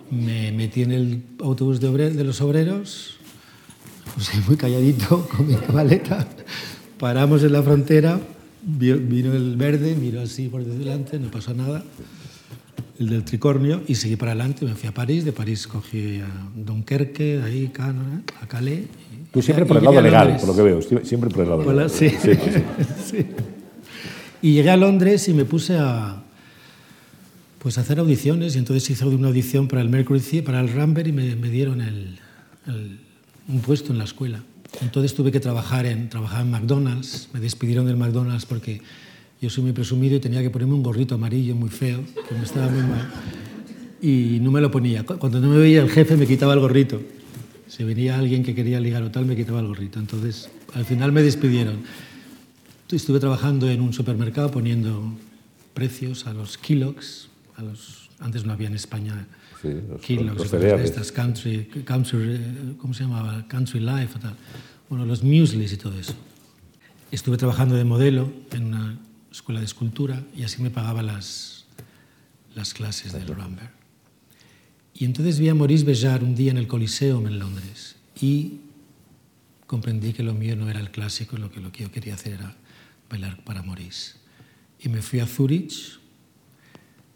[0.10, 3.18] Me metí en el autobús de, los obreros,
[4.16, 6.28] puse muy calladito con mi maleta,
[6.98, 8.20] paramos en la frontera,
[8.68, 11.84] vino el verde, miró así por delante, no pasó nada,
[13.00, 16.28] el del tricornio, y seguí para adelante, me fui a París, de París cogí a
[16.56, 17.72] Dunkerque, de ahí
[18.42, 18.86] a Calais.
[19.32, 20.80] Tú siempre por el lado legal, por lo que veo.
[20.82, 21.90] sie- Siempre por el lado legal.
[21.90, 22.10] sí.
[22.10, 22.64] sí, sí.
[23.18, 23.26] Sí.
[24.42, 26.24] Y llegué a Londres y me puse a
[27.60, 31.08] pues a hacer audiciones y entonces hice una audición para el Mercury para el Rambert
[31.08, 32.20] y me, me dieron el,
[32.68, 33.00] el-
[33.48, 34.44] un puesto en la escuela.
[34.82, 38.82] Entonces tuve que trabajar en, trabajaba en McDonald's, me despidieron del McDonald's porque
[39.42, 42.44] yo soy muy presumido y tenía que ponerme un gorrito amarillo muy feo, que me
[42.44, 43.10] estaba muy mal.
[44.02, 45.04] Y no me lo ponía.
[45.04, 47.02] Cuando no me veía el jefe me quitaba el gorrito.
[47.68, 50.00] Si venía alguien que quería ligar o tal, me quitaba el gorrito.
[50.00, 51.82] Entonces, al final me despidieron.
[52.90, 55.14] Estuve trabajando en un supermercado poniendo
[55.74, 59.28] precios a los kilos, a los antes no había en España
[59.62, 59.70] Sí,
[60.16, 63.48] los- los cosas de estas, country, country, ¿cómo se llamaba?
[63.48, 64.36] Country Life o tal.
[64.90, 66.14] Bueno, los mueslis y todo eso.
[67.12, 69.00] Estuve trabajando de modelo en una
[69.32, 71.66] escuela de escultura y así me pagaba las,
[72.56, 73.72] las clases del Rambert.
[74.94, 78.60] Y entonces vi a Maurice Béjart un día en el Coliseum en Londres y
[79.68, 82.34] comprendí que lo mío no era el clásico, lo que, lo que yo quería hacer
[82.34, 82.56] era
[83.10, 84.14] bailar para Maurice.
[84.80, 86.00] Y me fui a Zurich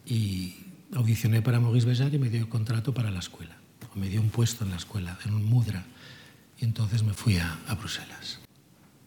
[0.06, 0.56] y
[0.94, 3.58] audicioné para Maurice Béjart y me dio contrato para la escuela.
[3.96, 5.86] O me dio un puesto en la escuela, en un mudra.
[6.60, 8.40] Y entonces me fui a, a Bruselas.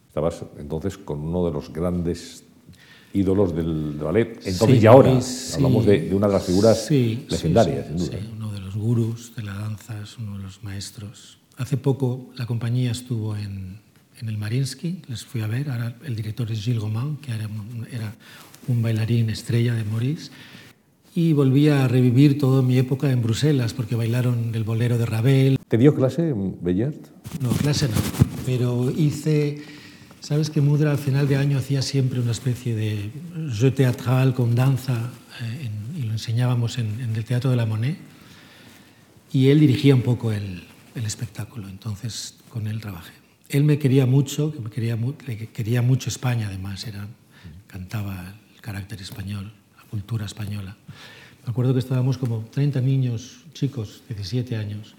[0.08, 2.44] Estabas entonces con uno de los grandes
[3.14, 5.18] ídolos del ballet, entonces y ahora.
[5.54, 8.18] Hablamos de, una de las figuras legendarias, sin duda.
[8.32, 11.38] uno de los gurús de la danza, es uno de los maestros.
[11.56, 13.78] Hace poco la compañía estuvo en,
[14.20, 17.48] en el Marinsky, les fui a ver, ahora el director es Gilles Romain, que era,
[17.92, 18.14] era
[18.66, 20.32] un bailarín estrella de Maurice,
[21.14, 25.58] y volví a revivir toda mi época en Bruselas, porque bailaron el bolero de Ravel.
[25.68, 26.94] ¿Te dio clase en Bellat?
[27.40, 27.94] No, clase no,
[28.44, 29.62] pero hice...
[30.20, 33.10] Sabes que Mudra al final de año hacía siempre una especie de
[33.52, 35.10] jeu teatral con danza
[35.42, 37.98] eh, y lo enseñábamos en, en, el Teatro de la Monet
[39.30, 43.12] y él dirigía un poco el, el espectáculo, entonces con él trabajé.
[43.50, 44.96] Él me quería mucho, me quería,
[45.52, 47.06] quería mucho España además, era,
[47.66, 49.52] cantaba el carácter español,
[49.94, 50.74] cultura española.
[51.46, 54.96] Me acuerdo que estábamos como 30 niños, chicos, 17 años,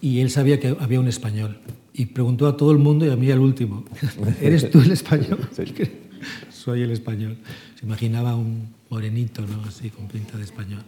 [0.00, 1.58] y él sabía que había un español
[1.92, 3.84] y preguntó a todo el mundo y a mí al último,
[4.40, 5.38] ¿eres tú el español?
[6.50, 7.36] Soy el español.
[7.78, 9.62] Se imaginaba un morenito, ¿no?
[9.68, 10.82] así, con pinta de español.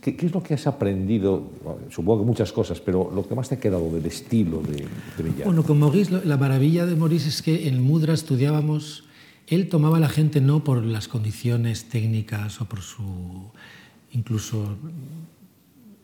[0.00, 1.50] ¿Qué, es lo que has aprendido?
[1.90, 4.86] Supongo que muchas cosas, pero lo que más te ha quedado del estilo de,
[5.22, 9.05] de Bueno, con Maurice, la maravilla de Maurice es que en Mudra estudiábamos,
[9.46, 13.50] él tomaba a la gente no por las condiciones técnicas o por su,
[14.12, 14.76] incluso,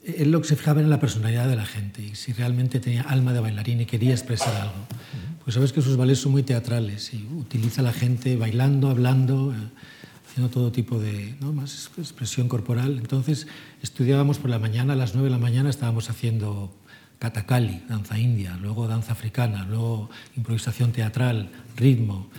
[0.05, 3.03] él lo que se fijaba en la personalidad de la gente y si realmente tenía
[3.03, 4.87] alma de bailarín y quería expresar algo.
[5.45, 9.53] Pues sabes que sus ballets son muy teatrales y utiliza a la gente bailando, hablando.
[9.53, 9.57] Eh,
[10.33, 11.53] haciendo todo tipo de ¿no?
[11.53, 12.97] más expresión corporal.
[12.97, 13.47] Entonces
[13.83, 16.75] estudiábamos por la mañana, a las 9 de la mañana estábamos haciendo
[17.19, 22.31] katakali, danza india, luego danza africana, luego improvisación teatral, ritmo.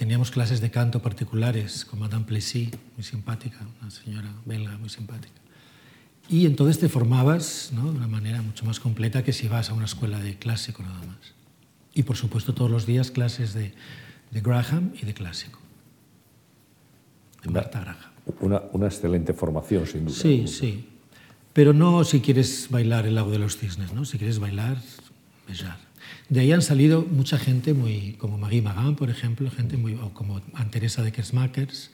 [0.00, 5.34] Teníamos clases de canto particulares con Madame Plessis, muy simpática, una señora belga muy simpática.
[6.26, 7.92] Y entonces te formabas ¿no?
[7.92, 11.04] de una manera mucho más completa que si vas a una escuela de clásico nada
[11.04, 11.34] más.
[11.92, 13.74] Y por supuesto todos los días clases de,
[14.30, 15.58] de Graham y de clásico.
[18.40, 20.16] Una, una, excelente formación, sin duda.
[20.16, 20.88] Sí, sí.
[21.52, 24.06] Pero no si quieres bailar el lago de los cisnes, ¿no?
[24.06, 24.78] Si quieres bailar,
[25.46, 25.89] bellar.
[26.28, 30.10] De ahí han salido mucha gente muy, como Maggie Magan, por ejemplo, gente muy, o
[30.14, 31.90] como Teresa de Kersmakers,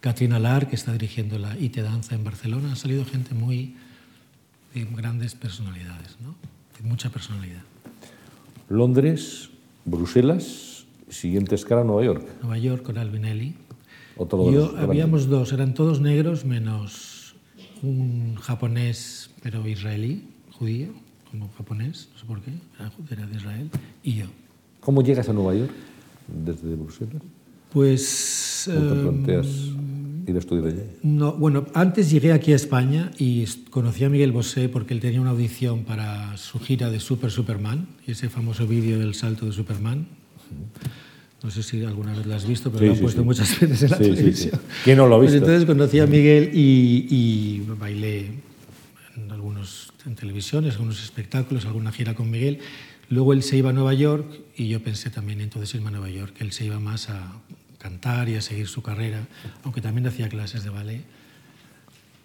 [0.00, 2.70] Katrina Lar, que está dirigiendo la IT Danza en Barcelona.
[2.70, 3.76] Han salido gente muy
[4.74, 6.34] de grandes personalidades, ¿no?
[6.78, 7.62] De mucha personalidad.
[8.68, 9.50] Londres,
[9.84, 12.28] Bruselas, siguiente escala Nueva York.
[12.42, 13.54] Nueva York con Albinelli.
[14.52, 17.34] Yo, habíamos dos, eran todos negros menos
[17.82, 20.92] un japonés, pero israelí, judío,
[21.30, 22.50] como japonés, no sé por qué,
[23.10, 23.70] era de Israel,
[24.02, 24.26] y yo.
[24.80, 25.70] ¿Cómo llegas a Nueva York
[26.44, 27.22] desde Bruselas?
[27.72, 28.68] Pues...
[28.72, 29.46] ¿Cómo te planteas
[30.26, 30.82] ir a estudiar allí?
[31.02, 35.20] No, bueno, antes llegué aquí a España y conocí a Miguel Bosé porque él tenía
[35.20, 40.06] una audición para su gira de Super Superman, ese famoso vídeo del salto de Superman.
[41.42, 43.90] No sé si alguna vez lo has visto, pero lo han puesto muchas veces en
[43.90, 44.60] la televisión.
[44.84, 45.46] ¿Quién no lo ha pues visto?
[45.46, 48.30] entonces conocí a Miguel y, y, bailé
[49.16, 52.58] en algunos en televisiones, algunos espectáculos, alguna gira con Miguel.
[53.08, 56.10] Luego él se iba a Nueva York y yo pensé también entonces irme a Nueva
[56.10, 56.36] York.
[56.38, 57.32] Él se iba más a
[57.78, 59.26] cantar y a seguir su carrera,
[59.64, 61.04] aunque también hacía clases de ballet.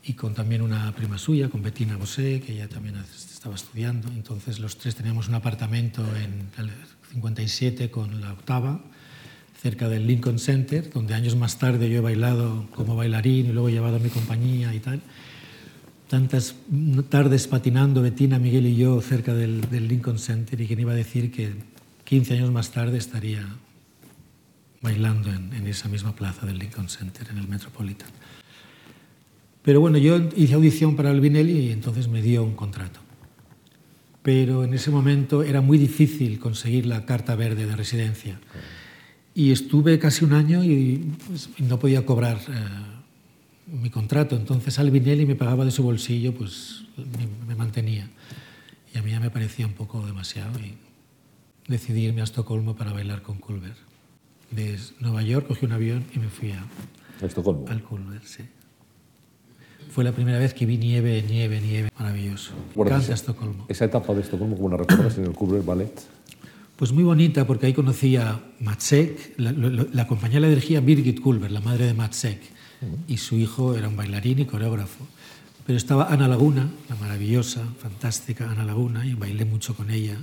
[0.04, 4.10] Y con también una prima suya, con Bettina Bosé, que ella también estaba estudiando.
[4.10, 6.70] Entonces los tres teníamos un apartamento en el
[7.12, 8.82] 57 con la octava
[9.62, 13.70] cerca del Lincoln Center, donde años más tarde yo he bailado como bailarín y luego
[13.70, 15.02] he llevado a mi compañía y tal.
[16.08, 16.56] Tantas
[17.10, 21.32] tardes patinando Bettina, Miguel y yo cerca del, Lincoln Center y quien iba a decir
[21.32, 21.54] que
[22.04, 23.44] 15 años más tarde estaría
[24.82, 28.10] bailando en, en, esa misma plaza del Lincoln Center, en el Metropolitan.
[29.64, 33.00] Pero bueno, yo hice audición para el Vinelli y entonces me dio un contrato.
[34.22, 38.40] Pero en ese momento era muy difícil conseguir la carta verde de residencia.
[39.34, 42.95] Y estuve casi un año y, pues, no podía cobrar eh,
[43.68, 44.36] mi contrato.
[44.36, 48.10] Entonces Albinelli me pagaba de su bolsillo, pues me, me, mantenía.
[48.94, 50.78] Y a mí ya me parecía un poco demasiado y
[51.68, 53.76] decidí irme a Estocolmo para bailar con Culver.
[54.52, 56.66] De Nueva York cogí un avión y me fui a,
[57.22, 57.66] Estocolmo.
[57.68, 58.22] al Culver.
[58.24, 58.44] Sí.
[59.92, 61.90] Fue la primera vez que vi nieve, nieve, nieve.
[61.98, 62.54] Maravilloso.
[62.76, 63.66] Bueno, esa, Estocolmo.
[63.70, 65.92] Esa etapa de Estocolmo, como la recuerdas en el Culver Ballet?
[66.76, 71.22] Pues muy bonita, porque ahí conocí a Matsek, la, la, la compañía la dirigía Birgit
[71.22, 72.42] Kulber, la madre de Matsek,
[73.08, 75.06] y su hijo era un bailarín y coreógrafo.
[75.66, 80.18] Pero estaba Ana Laguna, la maravillosa, fantástica Ana Laguna, y bailé mucho con ella.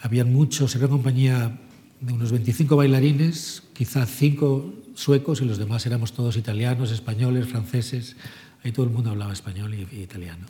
[0.00, 1.58] Habían muchos, era una compañía
[2.00, 8.16] de unos 25 bailarines, quizá 5 suecos y los demás éramos todos italianos, españoles, franceses.
[8.62, 10.46] Ahí todo el mundo hablaba español y, italiano.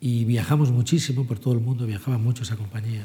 [0.00, 3.04] Y viajamos muchísimo por todo el mundo, viajaba mucho esa compañía.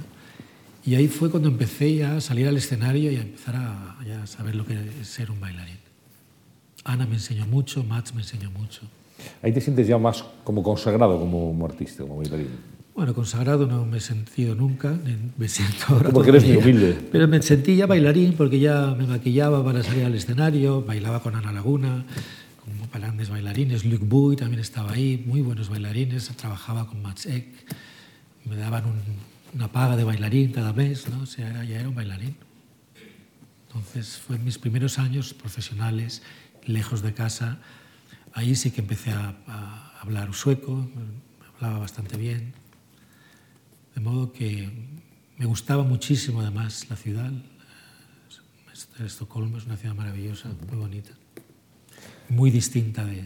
[0.85, 4.65] Y ahí fue cuando empecé a salir al escenario y a empezar a saber lo
[4.65, 5.84] que es ser un bailarín.
[6.85, 8.81] Ana me enseñó mucho, Mats me enseñó mucho.
[9.41, 12.47] Ahí te sientes ya más como consagrado como artista, como bailarín.
[12.93, 14.97] Bueno, consagrado no me he sentido nunca,
[15.37, 16.11] me siento ahora.
[16.11, 16.97] Porque eres muy humilde.
[17.11, 21.35] Pero me sentí ya bailarín porque ya me maquillaba para salir al escenario, bailaba con
[21.35, 22.05] Ana Laguna,
[22.63, 27.47] con grandes bailarines, Luc Bouy también estaba ahí, muy buenos bailarines, trabajaba con Mats Eck,
[28.45, 28.83] me daban
[29.53, 31.23] una paga de bailarín cada mes, ¿no?
[31.23, 32.35] o sea, ya era un bailarín.
[33.67, 36.21] Entonces, fue en mis primeros años profesionales,
[36.65, 37.59] lejos de casa,
[38.33, 40.87] ahí sí que empecé a, a hablar sueco,
[41.55, 42.65] hablaba bastante bien
[43.95, 44.69] de modo que
[45.37, 47.31] me gustaba muchísimo además la ciudad.
[49.03, 51.11] Estocolmo es una ciudad maravillosa, muy bonita,
[52.29, 53.23] muy distinta de,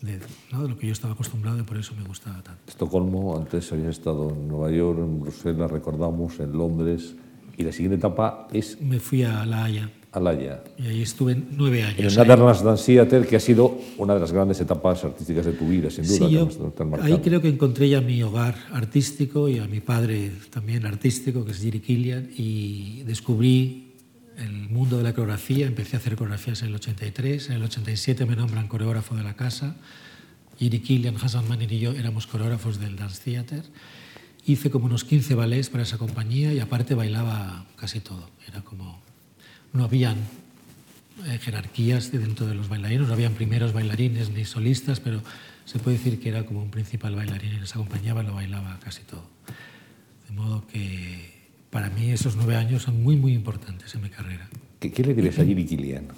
[0.00, 0.20] de,
[0.52, 0.62] ¿no?
[0.62, 2.62] de, lo que yo estaba acostumbrado y por eso me gustaba tanto.
[2.68, 7.14] Estocolmo, antes había estado en Nueva York, en Bruselas, recordamos, en Londres,
[7.56, 8.80] y la siguiente etapa es...
[8.80, 9.90] Me fui a La Haya.
[10.12, 10.62] A La Haya.
[10.78, 11.98] Y ahí estuve nueve años.
[11.98, 15.52] En el Netherlands Dance Theater, que ha sido una de las grandes etapas artísticas de
[15.52, 16.28] tu vida, sin duda.
[16.28, 16.48] Sí, yo,
[17.02, 21.52] ahí creo que encontré ya mi hogar artístico y a mi padre también artístico, que
[21.52, 23.94] es Jiri Kilian, y descubrí
[24.38, 25.66] el mundo de la coreografía.
[25.66, 29.34] Empecé a hacer coreografías en el 83, en el 87 me nombran coreógrafo de la
[29.34, 29.76] casa.
[30.58, 33.62] Jiri Kilian, Hassan Manin y yo éramos coreógrafos del Dance Theater
[34.52, 38.30] hice como unos 15 ballets para esa compañía y aparte bailaba casi todo.
[38.46, 39.00] Era como,
[39.72, 40.16] no habían
[41.26, 45.20] eh, jerarquías dentro de los bailarines, no habían primeros bailarines ni solistas, pero
[45.64, 49.02] se puede decir que era como un principal bailarín en esa compañía, lo bailaba casi
[49.02, 49.24] todo.
[50.28, 51.34] De modo que
[51.70, 54.48] para mí esos nueve años son muy, muy importantes en mi carrera.
[54.78, 56.08] ¿Qué, qué le dirías a Jiri Kilian?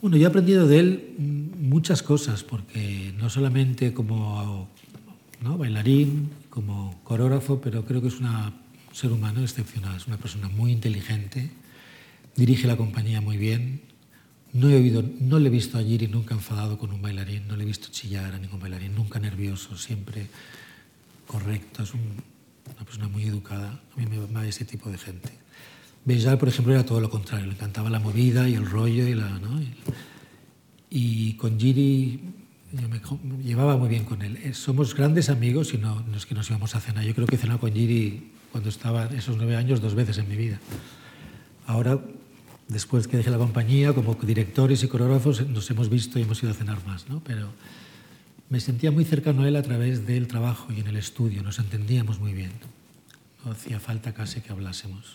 [0.00, 1.14] Bueno, yo he aprendido de él
[1.58, 4.68] muchas cosas, porque no solamente como
[5.40, 5.56] ¿no?
[5.56, 8.28] bailarín, como coreógrafo, pero creo que es un
[8.92, 11.50] ser humano excepcional, es una persona muy inteligente,
[12.36, 13.82] dirige la compañía muy bien.
[14.52, 17.56] No, he oído, no le he visto a Giri nunca enfadado con un bailarín, no
[17.56, 20.26] le he visto chillar a ningún bailarín, nunca nervioso, siempre
[21.26, 22.00] correcto, es un,
[22.74, 23.80] una persona muy educada.
[23.96, 25.30] A mí me va ese tipo de gente.
[26.04, 29.14] Bejar, por ejemplo, era todo lo contrario, le encantaba la movida y el rollo y
[29.14, 29.38] la...
[29.38, 29.60] ¿no?
[30.90, 32.20] Y con Giri
[32.72, 34.38] yo me, me, llevaba muy bien con él.
[34.42, 37.04] Eh, somos grandes amigos y no, no, es que nos íbamos a cenar.
[37.04, 40.28] Yo creo que he cenado con Giri cuando estaba esos nueve años dos veces en
[40.28, 40.58] mi vida.
[41.66, 42.00] Ahora,
[42.72, 46.52] después que dejé la compañía, como directores y coreógrafos, nos hemos visto y hemos ido
[46.52, 47.22] a cenar más, ¿no?
[47.24, 47.48] Pero
[48.48, 51.42] me sentía muy cercano a él a través del trabajo y en el estudio.
[51.42, 52.52] Nos entendíamos muy bien.
[53.44, 55.14] No hacía falta casi que hablásemos.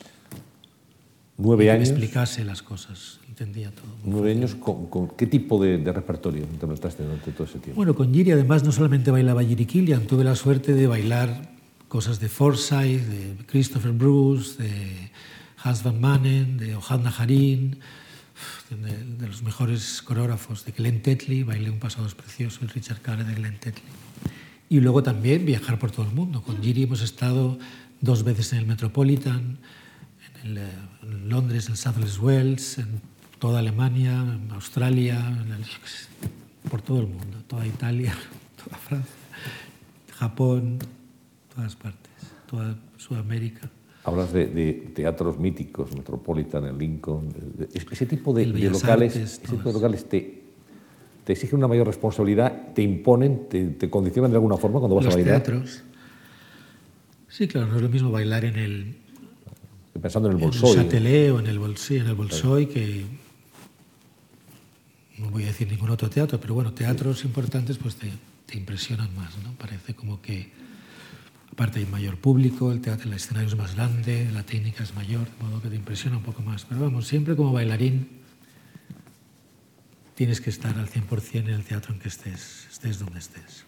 [1.38, 1.90] Nueve años.
[1.90, 3.86] Que me explicase las cosas, entendía todo.
[4.04, 7.76] Nueve años, ¿con, con qué tipo de, de, repertorio interpretaste durante todo ese tiempo?
[7.76, 11.52] Bueno, con Giri además no solamente bailaba Giri Kilian, tuve la suerte de bailar
[11.88, 15.12] cosas de Forsyth, de Christopher Bruce, de
[15.64, 17.80] Hans Van Manen, de Johanna Harin,
[18.70, 23.24] de, de, los mejores coreógrafos de Glenn Tetley, bailé un Pasados Precioso y Richard Cale
[23.24, 23.92] de Glenn Tetley.
[24.70, 26.44] Y luego también viajar por todo el mundo.
[26.44, 27.58] Con Giri hemos estado
[28.02, 29.58] dos veces en el Metropolitan,
[30.44, 30.70] en, el,
[31.04, 33.02] en Londres, en Southwest Wells, en
[33.40, 35.66] toda Alemania, en Australia, en el,
[36.70, 38.14] por todo el mundo, toda Italia,
[38.64, 39.14] toda Francia,
[40.18, 40.80] Japón,
[41.56, 42.12] todas partes,
[42.48, 43.70] toda Sudamérica.
[44.08, 49.42] Hablas de, de teatros míticos, Metropolitan, el Lincoln, de, ese tipo de, de locales, Artes,
[49.44, 50.44] ese tipo de locales te,
[51.26, 55.04] te exigen una mayor responsabilidad, te imponen, te, te condicionan de alguna forma cuando vas
[55.06, 55.44] Los a bailar.
[55.44, 55.84] teatros.
[57.28, 58.96] Sí, claro, no es lo mismo bailar en el
[60.02, 60.70] pensando en el En Bolsoy.
[60.78, 63.04] el Châtelet o en el Bolsoy, en el Bolsoy que
[65.18, 68.10] no voy a decir ningún otro teatro, pero bueno, teatros importantes pues te,
[68.46, 69.52] te impresionan más, ¿no?
[69.58, 70.50] Parece como que
[71.58, 75.26] aparte hay mayor público, el teatro, el escenario es más grande, la técnica es mayor,
[75.26, 76.66] de modo que te impresiona un poco más.
[76.66, 78.10] Pero vamos, siempre como bailarín
[80.14, 83.66] tienes que estar al 100% en el teatro en que estés, estés donde estés.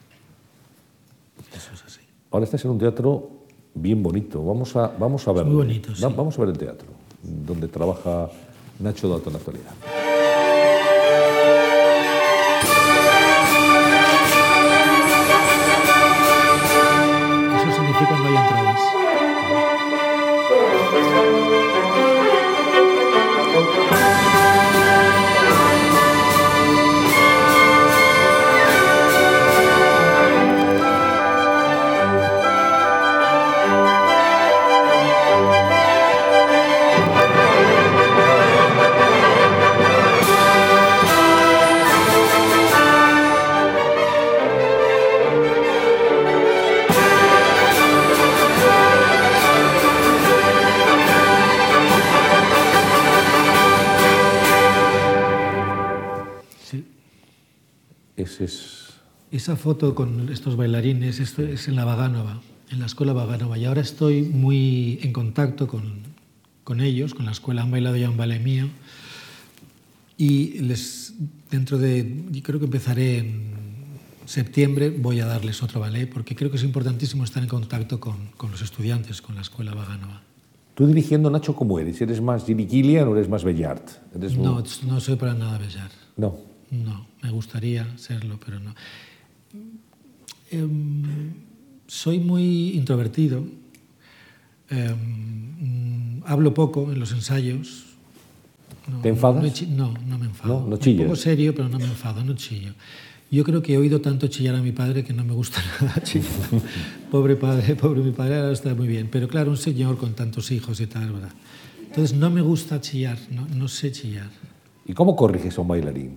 [1.51, 2.01] Eso es así.
[2.29, 4.45] Ahora estás en un teatro bien bonito.
[4.45, 5.49] Vamos a, vamos a verlo.
[5.49, 6.03] Muy bonito, sí.
[6.03, 6.89] Vamos a ver el teatro,
[7.23, 8.29] donde trabaja
[8.77, 10.09] Nacho Dato en la actualidad.
[18.10, 18.59] Eso significa no
[58.39, 58.87] es...
[59.31, 63.57] Esa foto con estos bailarines esto es en la Vagánova, en la escuela Vagánova.
[63.57, 66.01] Y ahora estoy muy en contacto con,
[66.63, 67.61] con ellos, con la escuela.
[67.61, 68.67] Han bailado ya un ballet mío.
[70.17, 71.13] Y les,
[71.51, 73.51] dentro de, yo creo que empezaré en
[74.25, 78.31] septiembre, voy a darles otro ballet, porque creo que es importantísimo estar en contacto con,
[78.35, 80.21] con los estudiantes, con la escuela Vagánova.
[80.75, 81.99] Tú dirigiendo, Nacho, ¿cómo eres?
[81.99, 82.65] ¿Eres más Jimmy
[82.99, 83.89] o eres más Bellart?
[84.15, 85.91] ¿Eres No, no soy para nada Bellart.
[86.15, 86.37] No.
[86.71, 88.76] No, me gustaría serlo, pero no.
[90.51, 91.03] Em,
[91.88, 93.43] soy muy introvertido.
[94.70, 97.86] Em, hablo poco en los ensayos.
[98.88, 99.61] No, ¿Te enfadas?
[99.67, 100.61] No, no, no me enfado.
[100.61, 101.03] No, no Un chillas.
[101.05, 102.74] poco serio, pero no me enfado, no chillo.
[103.32, 106.01] Yo creo que he oído tanto chillar a mi padre que no me gusta nada
[106.03, 106.28] chillar.
[107.11, 109.07] pobre padre, pobre mi padre, ahora está muy bien.
[109.11, 111.32] Pero claro, un señor con tantos hijos y tal, ¿verdad?
[111.88, 114.30] Entonces no me gusta chillar, no, no sé chillar.
[114.86, 116.15] ¿Y cómo corriges a un bailarín?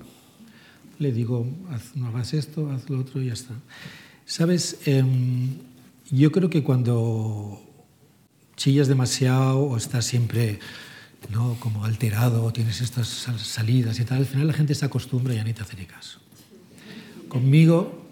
[1.03, 3.55] Le digo, haz, no hagas esto, haz lo otro y ya está.
[4.25, 5.51] Sabes, Em,
[6.11, 7.61] yo creo que cuando
[8.57, 10.59] chillas demasiado o estás siempre
[11.31, 11.57] ¿no?
[11.61, 15.35] como alterado o tienes estas sal- salidas y tal, al final la gente se acostumbra
[15.35, 16.19] y ya ni te hace ni caso.
[17.29, 18.03] Conmigo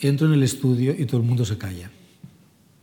[0.00, 1.90] entro en el estudio y todo el mundo se calla.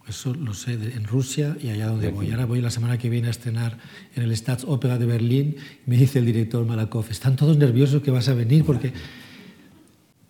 [0.07, 2.31] Eso lo sé en Rusia y allá donde voy.
[2.31, 3.77] Ahora voy la semana que viene a estrenar
[4.15, 5.57] en el Staatsoper de Berlín.
[5.85, 8.91] Me dice el director Malakoff, están todos nerviosos que vas a venir porque...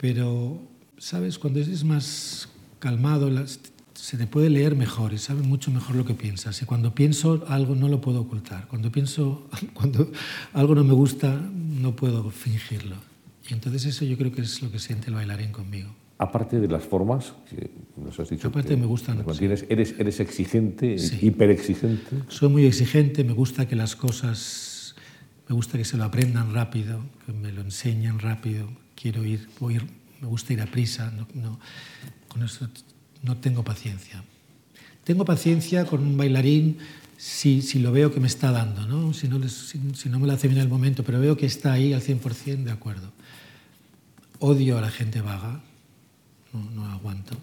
[0.09, 0.61] Pero,
[0.97, 1.37] ¿sabes?
[1.37, 2.47] Cuando eres más
[2.79, 3.59] calmado, las-
[3.95, 6.61] se te puede leer mejor y sabes mucho mejor lo que piensas.
[6.61, 8.65] Y cuando pienso algo no lo puedo ocultar.
[8.69, 10.09] Cuando pienso, cuando
[10.53, 12.95] algo no me gusta, no puedo fingirlo.
[13.49, 15.89] Y entonces eso yo creo que es lo que siente el bailarín conmigo.
[16.17, 20.19] Aparte de las formas, que nos has dicho Aparte que me gustan, mantienes, eres, eres
[20.21, 21.17] exigente, Sí.
[21.21, 22.23] hiperexigente.
[22.29, 24.95] Soy muy exigente, me gusta que las cosas,
[25.49, 28.67] me gusta que se lo aprendan rápido, que me lo enseñen rápido.
[28.99, 29.79] Quiero ir, voy,
[30.21, 31.59] me gusta ir a prisa, no, no-
[32.27, 32.67] con eso
[33.23, 34.23] no tengo paciencia.
[35.03, 36.77] Tengo paciencia con un bailarín
[37.17, 39.13] si, si lo veo que me está dando, ¿no?
[39.13, 41.45] Si, no si, si no me lo hace bien en el momento, pero veo que
[41.45, 43.11] está ahí al 100%, de acuerdo.
[44.39, 45.61] Odio a la gente vaga,
[46.53, 47.35] no, no aguanto.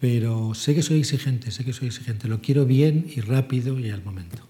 [0.00, 2.28] Pero sé que soy exigente, sé que soy exigente.
[2.28, 4.46] Lo quiero bien y rápido y al momento.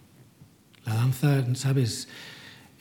[0.84, 2.08] La danza, ¿sabes?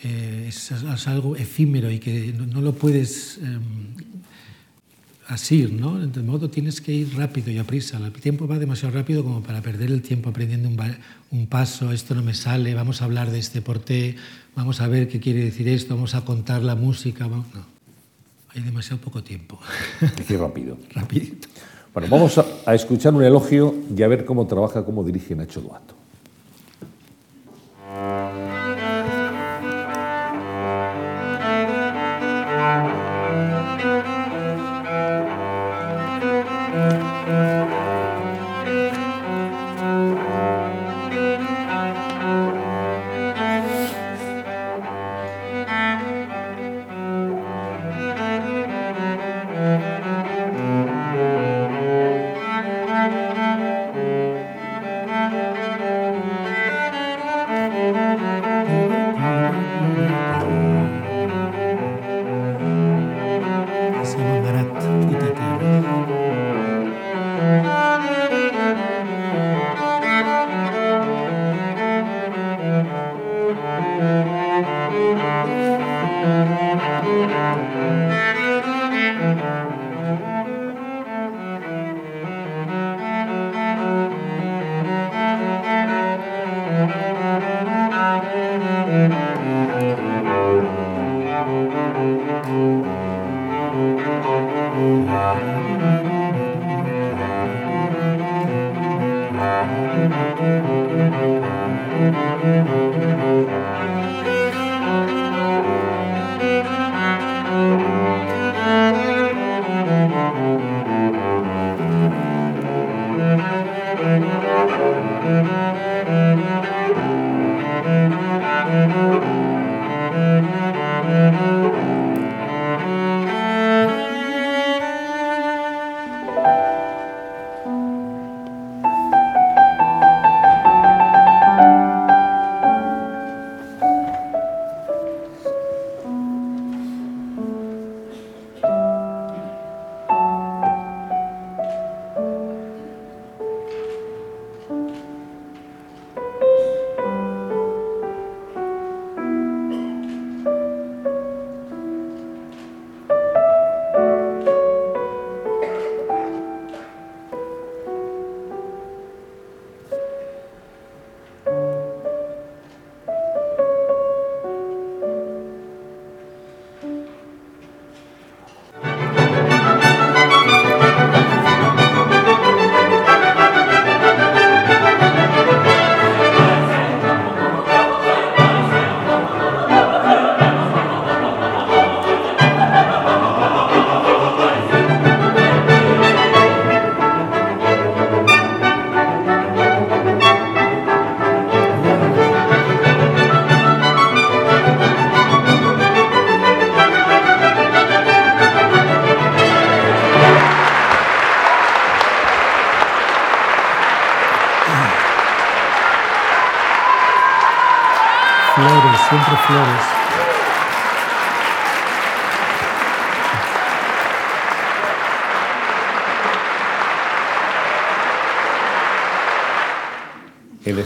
[0.04, 3.58] Eh, es, es algo efímero y que no, no lo puedes eh,
[5.28, 5.98] asir, ¿no?
[5.98, 7.98] De modo tienes que ir rápido y a prisa.
[7.98, 10.70] El tiempo va demasiado rápido como para perder el tiempo aprendiendo
[11.32, 14.16] un, paso, esto no me sale, vamos a hablar de este porté,
[14.56, 17.28] vamos a ver qué quiere decir esto, vamos a contar la música.
[17.28, 17.66] vamos- No,
[18.54, 19.60] hay demasiado poco tiempo.
[20.18, 20.78] Decir rápido.
[20.94, 21.48] Rapidito.
[21.94, 25.62] Bueno, vamos a, a escuchar un elogio y a ver cómo trabaja, cómo dirige Nacho
[25.62, 25.96] Duato.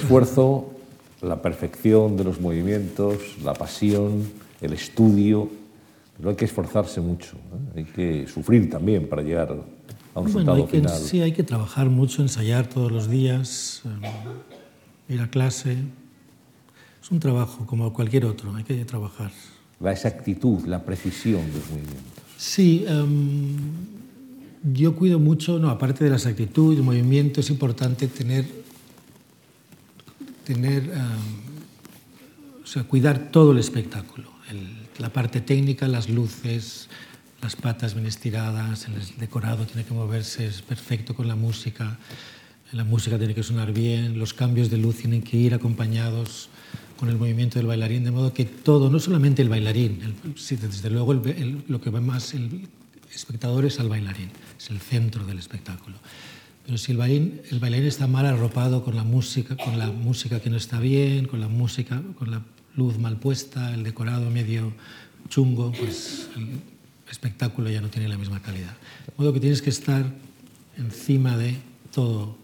[0.07, 0.71] Esfuerzo,
[1.21, 4.29] la perfección de los movimientos, la pasión,
[4.61, 5.49] el estudio,
[6.17, 7.77] pero hay que esforzarse mucho, ¿eh?
[7.77, 9.55] hay que sufrir también para llegar
[10.15, 10.97] a un resultado hay que, final.
[10.97, 15.77] Sí, hay que trabajar mucho, ensayar todos los días, eh, ir a clase.
[17.01, 19.31] Es un trabajo como cualquier otro, hay que trabajar.
[19.79, 22.23] La exactitud, la precisión de los movimientos.
[22.37, 23.55] Sí, um,
[24.73, 28.45] yo cuido mucho, no, aparte de la exactitud y el movimiento, es importante tener
[30.47, 34.65] tener, um, o sea, cuidar todo el espectáculo, el,
[34.97, 36.87] la parte técnica, las luces,
[37.41, 41.97] las patas bien estiradas, el decorado tiene que moverse, es perfecto con la música,
[42.71, 46.49] la música tiene que sonar bien, los cambios de luz tienen que ir acompañados
[46.97, 50.89] con el movimiento del bailarín, de modo que todo, no solamente el bailarín, el, desde
[50.89, 52.67] luego el, el, lo que ve más el
[53.13, 55.97] espectador es al bailarín, es el centro del espectáculo.
[56.67, 60.41] Pero si el bailarín, el bailarín está mal arropado con la música, con la música
[60.41, 62.41] que no está bien, con la música, con la
[62.75, 64.73] luz mal puesta, el decorado medio
[65.29, 66.59] chungo, pues el
[67.09, 68.75] espectáculo ya no tiene la misma calidad.
[69.05, 70.03] De modo que tienes que estar
[70.77, 71.55] encima de
[71.93, 72.35] todo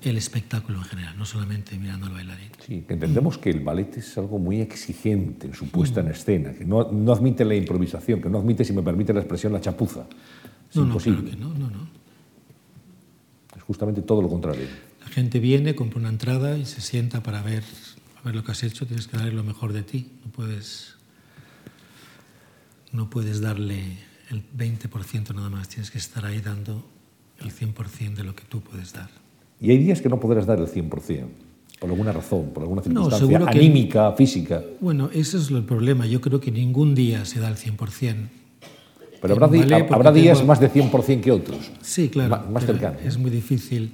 [0.00, 2.48] el espectáculo en general, no solamente mirando al bailarín.
[2.66, 6.54] Sí, que entendemos que el ballet es algo muy exigente en su puesta en escena,
[6.54, 9.60] que no, no admite la improvisación, que no admite, si me permite la expresión, la
[9.60, 10.06] chapuza.
[10.70, 11.32] Es no, imposible.
[11.32, 11.97] no, claro que no, no, no.
[13.68, 14.64] Justamente todo lo contrario.
[15.02, 17.62] La gente viene, compra una entrada y se sienta para ver,
[18.18, 20.94] a ver lo que has hecho, tienes que darle lo mejor de ti, no puedes,
[22.92, 23.98] no puedes darle
[24.30, 26.82] el 20% nada más, tienes que estar ahí dando
[27.40, 29.10] el 100% de lo que tú puedes dar.
[29.60, 31.26] Y hay días que no podrás dar el 100%,
[31.78, 34.62] por alguna razón, por alguna No, circunstancia que- anímica, física.
[34.80, 38.30] Bueno, ese es el problema, yo creo que ningún día se da el 100%.
[39.20, 41.70] Pero habrá, Vale, habrá días tengo- más de 100% que otros.
[41.82, 42.44] Sí, claro.
[42.50, 43.00] Más cercanos.
[43.04, 43.90] Es muy difícil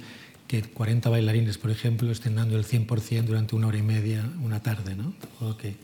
[0.47, 4.61] que 40 bailarines, por ejemplo, estén dando el 100% durante una hora y media, una
[4.61, 5.13] tarde, ¿no?
[5.41, 5.75] O que-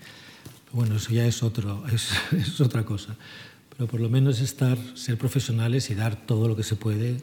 [0.71, 3.15] bueno, eso ya es, otro, es, es otra cosa.
[3.75, 7.17] Pero por lo menos estar, ser profesionales y dar todo lo que se puede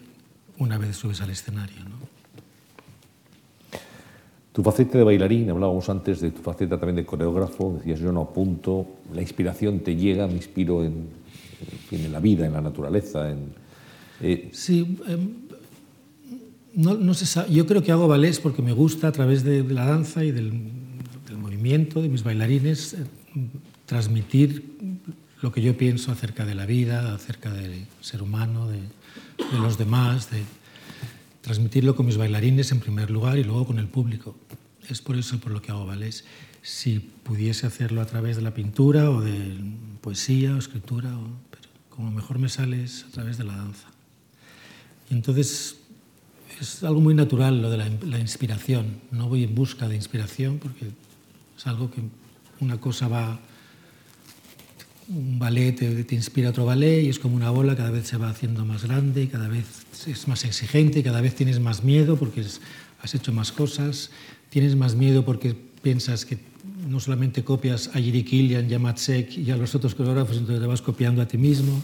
[0.59, 1.97] una vez subes al escenario, ¿no?
[4.53, 8.23] Tu faceta de bailarín, hablábamos antes de tu faceta también de coreógrafo, decías yo no
[8.23, 11.07] apunto, la inspiración te llega, me inspiro en,
[11.93, 13.39] en en la vida, en la naturaleza, en...
[14.21, 15.29] eh, Sí, em,
[16.75, 19.65] no, no se sa- yo creo que hago ballets porque me gusta a través de
[19.65, 20.53] la danza y del,
[21.27, 22.99] del movimiento de mis bailarines eh,
[23.87, 24.77] transmitir
[25.43, 29.79] lo que yo pienso acerca de la vida, acerca del ser humano, de, de los
[29.79, 30.43] demás, de
[31.41, 34.37] transmitirlo con mis bailarines en primer lugar y luego con el público.
[34.89, 36.25] Es por eso por lo que hago ballets.
[36.63, 39.55] Si pudiese hacerlo a través de la pintura o de
[40.01, 41.48] poesía o escritura, o-
[41.99, 43.89] como mejor me sale es a través de la danza.
[45.11, 45.79] Y entonces
[46.61, 49.01] es algo muy natural lo de la, la inspiración.
[49.11, 50.87] No voy en busca de inspiración porque
[51.57, 52.01] es algo que
[52.61, 53.41] una cosa va,
[55.09, 58.07] un ballet te, te inspira a otro ballet y es como una bola, cada vez
[58.07, 59.67] se va haciendo más grande y cada vez
[60.07, 62.45] es más exigente y cada vez tienes más miedo porque
[63.03, 64.13] has hecho más cosas,
[64.51, 66.39] tienes más miedo porque piensas que
[66.89, 68.97] no solamente copias a Yuri Kilian y a
[69.37, 71.83] y a los otros coreógrafos, entonces te vas copiando a ti mismo.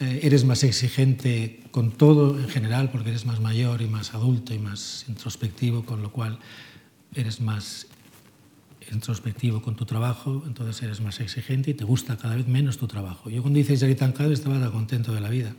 [0.00, 4.54] Eh, eres más exigente con todo en general porque eres más mayor y más adulto
[4.54, 6.38] y más introspectivo, con lo cual
[7.14, 7.88] eres más
[8.92, 12.86] introspectivo con tu trabajo, entonces eres más exigente y te gusta cada vez menos tu
[12.86, 13.28] trabajo.
[13.28, 15.54] Yo cuando hice Yaritancal estaba tan contento de la vida.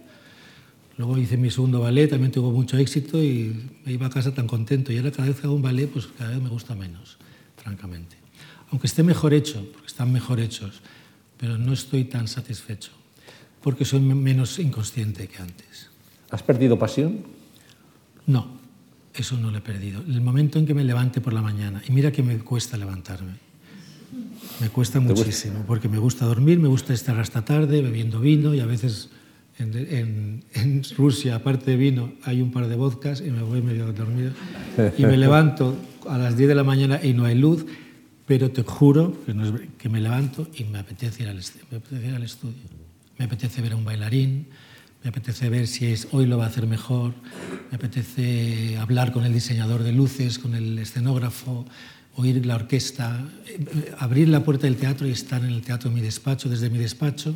[0.97, 4.47] Luego hice mi segundo ballet, también tuvo mucho éxito y me iba a casa tan
[4.47, 4.91] contento.
[4.91, 7.17] Y ahora cada vez que hago un ballet, pues cada vez me gusta menos,
[7.55, 8.18] francamente.
[8.71, 10.81] Aunque esté mejor hecho, porque están mejor hechos,
[11.37, 12.91] pero no estoy tan satisfecho,
[13.61, 15.89] porque soy me- menos inconsciente que antes.
[16.29, 17.19] ¿Has perdido pasión?
[18.27, 18.47] No,
[19.15, 20.01] eso no lo he perdido.
[20.07, 23.33] El momento en que me levante por la mañana, y mira que me cuesta levantarme,
[24.61, 28.59] me cuesta muchísimo, porque me gusta dormir, me gusta estar hasta tarde bebiendo vino y
[28.59, 29.09] a veces
[29.57, 33.61] en, en- en Rusia, aparte de vino, hay un par de vodkas y me voy
[33.61, 34.31] medio dormido
[34.97, 35.75] y me levanto
[36.07, 37.65] a las 10 de la mañana y no hay luz,
[38.29, 42.53] pero te juro que, no es que me levanto y me apetece, ir al, estudio.
[43.17, 44.45] Me apetece ver a un bailarín,
[45.03, 47.15] me apetece ver si es, hoy lo va a hacer mejor,
[47.71, 51.65] me apetece hablar con el diseñador de luces, con el escenógrafo,
[52.17, 55.95] oír la orquesta, eh, abrir la puerta del teatro y estar en el teatro en
[55.95, 57.35] mi despacho, desde mi despacho.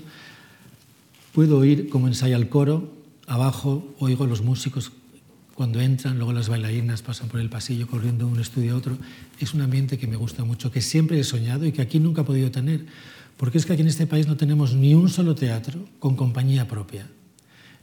[1.32, 2.94] Puedo oír cómo ensaya el coro,
[3.26, 4.92] abajo oigo a los músicos
[5.56, 8.98] cuando entran, luego las bailarinas pasan por el pasillo corriendo de un estudio a otro.
[9.40, 12.22] Es un ambiente que me gusta mucho, que siempre he soñado y que aquí nunca
[12.22, 12.86] he podido tener.
[13.38, 16.68] Porque es que aquí en este país no tenemos ni un solo teatro con compañía
[16.68, 17.08] propia.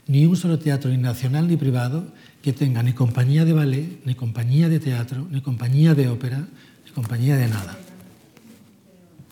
[0.07, 2.11] Ni un solo teatro, ni nacional ni privado,
[2.41, 6.47] que tenga ni compañía de ballet, ni compañía de teatro, ni compañía de ópera,
[6.85, 7.77] ni compañía de nada.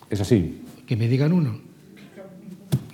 [0.09, 0.61] ¿Es así?
[0.87, 1.59] Que me digan uno.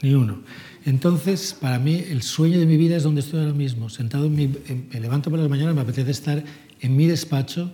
[0.02, 0.40] Ni uno.
[0.86, 4.36] Entonces, para mí, el sueño de mi vida es donde estoy ahora mismo, sentado en
[4.36, 4.48] mi...
[4.48, 6.44] me levanto por las mañanas, me apetece estar
[6.80, 7.72] en mi despacho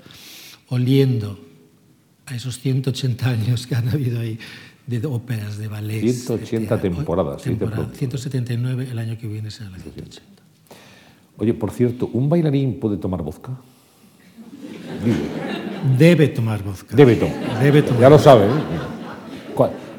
[0.69, 1.37] oliendo
[2.25, 4.39] a esos 180 años que han habido ahí
[4.87, 6.01] de óperas, de ballet.
[6.01, 7.41] 180 temporadas.
[7.41, 10.31] temporada, 179 el año que viene será la 180.
[11.37, 13.51] Oye, por cierto, ¿un bailarín puede tomar vodka?
[15.97, 16.95] Debe tomar vodka.
[16.95, 17.61] Debe tomar.
[17.61, 18.01] Debe tomar.
[18.01, 18.45] Ya lo sabe.
[18.45, 18.81] ¿eh?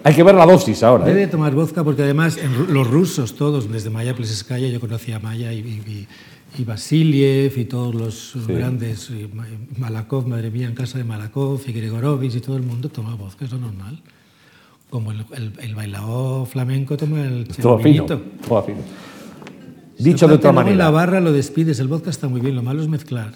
[0.05, 1.05] Hay que ver la dosis ahora.
[1.05, 1.27] Debe ¿eh?
[1.29, 2.39] tomar vodka porque además
[2.69, 6.09] los rusos todos, desde Maya Pleseskaya, yo conocía a Maya y, y,
[6.59, 8.41] y Vasiliev y todos los Sí.
[8.53, 9.11] grandes,
[9.79, 13.45] Malakov, madre mía, en casa de Malakov y Gregorovich y todo el mundo toma vodka,
[13.45, 14.01] es lo normal.
[14.91, 18.05] Como el, el, el bailao flamenco toma el, Todo fino.
[18.05, 18.79] Todo fino.
[19.99, 20.91] Dicho de otra En la manera.
[20.91, 23.33] barra lo despides, el vodka está muy bien, lo malo es mezclar.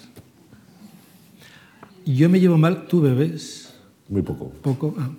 [2.05, 3.73] Yo me llevo mal, tú bebes
[4.09, 4.51] Muy poco.
[4.63, 5.11] poco, ah,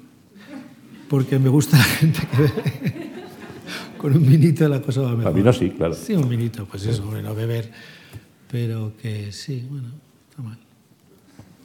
[1.10, 3.08] porque me gusta la gente que bebe.
[3.98, 5.28] Con un vinito la cosa va mejor.
[5.28, 5.94] A vino sí, claro.
[5.94, 7.72] Sí, un vinito, pues eso, hombre, no beber.
[8.50, 9.88] Pero que sí, bueno,
[10.30, 10.58] está mal.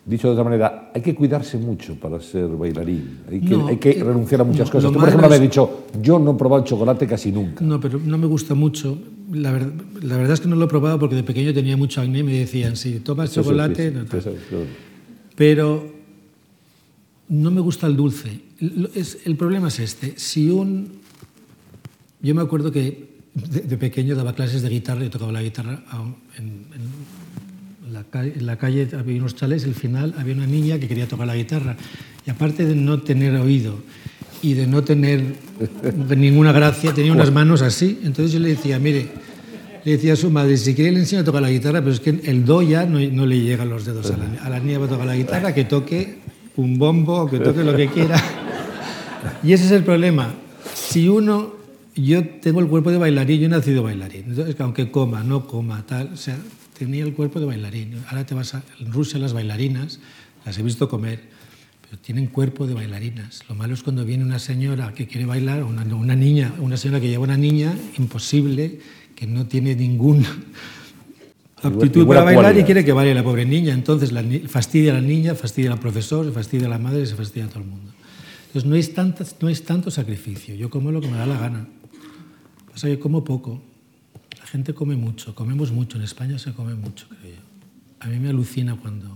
[0.04, 3.18] Dicho de otra manera, hay que cuidarse mucho para ser bailarín.
[3.30, 4.90] Hay que, No, hay que eh, renunciar a muchas no, cosas.
[4.92, 7.64] Tú, por ejemplo, me has dicho, yo no he probado el chocolate casi nunca.
[7.64, 8.98] No, pero no me gusta mucho.
[9.30, 9.72] La, ver-
[10.02, 12.22] la verdad es que no lo he probado porque de pequeño tenía mucho acné y
[12.24, 13.92] me decían, si tomas Eso chocolate...
[13.92, 14.32] no eso.
[15.36, 15.86] pero
[17.28, 18.40] no me gusta el dulce.
[18.62, 20.14] El problema es este.
[20.16, 21.00] Si un...
[22.20, 25.82] Yo me acuerdo que de, pequeño daba clases de guitarra y tocaba la guitarra
[26.38, 26.66] en,
[27.92, 28.04] la
[28.56, 31.76] calle, en había unos chalés, al final había una niña que quería tocar la guitarra.
[32.24, 33.74] Y aparte de no tener oído
[34.42, 35.34] y de no tener
[36.16, 37.98] ninguna gracia, tenía unas manos así.
[38.04, 39.08] Entonces yo le decía, mire,
[39.84, 41.98] le decía a su madre, si quiere le enseño a tocar la guitarra, pero es
[41.98, 44.78] que el do ya no, no le llegan los dedos a la, a la niña
[44.78, 46.18] para tocar la guitarra, que toque
[46.54, 48.22] un bombo, que toque lo que quiera.
[49.42, 50.34] Y ese es el problema.
[50.74, 51.54] Si uno,
[51.94, 55.84] yo tengo el cuerpo de bailarín, yo he nacido bailarín, entonces aunque coma, no coma,
[55.86, 56.38] tal, o sea,
[56.78, 57.96] tenía el cuerpo de bailarín.
[58.08, 60.00] Ahora te vas a en Rusia las bailarinas,
[60.44, 61.20] las he visto comer,
[61.82, 63.42] pero tienen cuerpo de bailarinas.
[63.48, 67.00] Lo malo es cuando viene una señora que quiere bailar, una, una niña, una señora
[67.00, 68.80] que lleva una niña, imposible,
[69.14, 70.24] que no tiene ningún
[71.62, 73.74] aptitud ninguna para bailar y quiere que baile la pobre niña.
[73.74, 77.46] Entonces la fastidia a la niña, fastidia al profesor, fastidia a la madre, se fastidia
[77.46, 77.92] a todo el mundo.
[78.52, 80.54] Entonces no es, tanta, no es tanto sacrificio.
[80.54, 81.66] Yo como lo que me da la gana.
[82.70, 83.62] Pasa que como poco.
[84.38, 85.96] La gente come mucho, comemos mucho.
[85.96, 87.40] En España se come mucho, creo yo.
[88.00, 89.06] A mí me alucina cuando,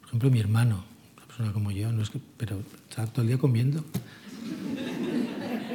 [0.00, 0.82] por ejemplo, mi hermano,
[1.16, 3.84] una persona como yo, no es que, pero está todo el día comiendo.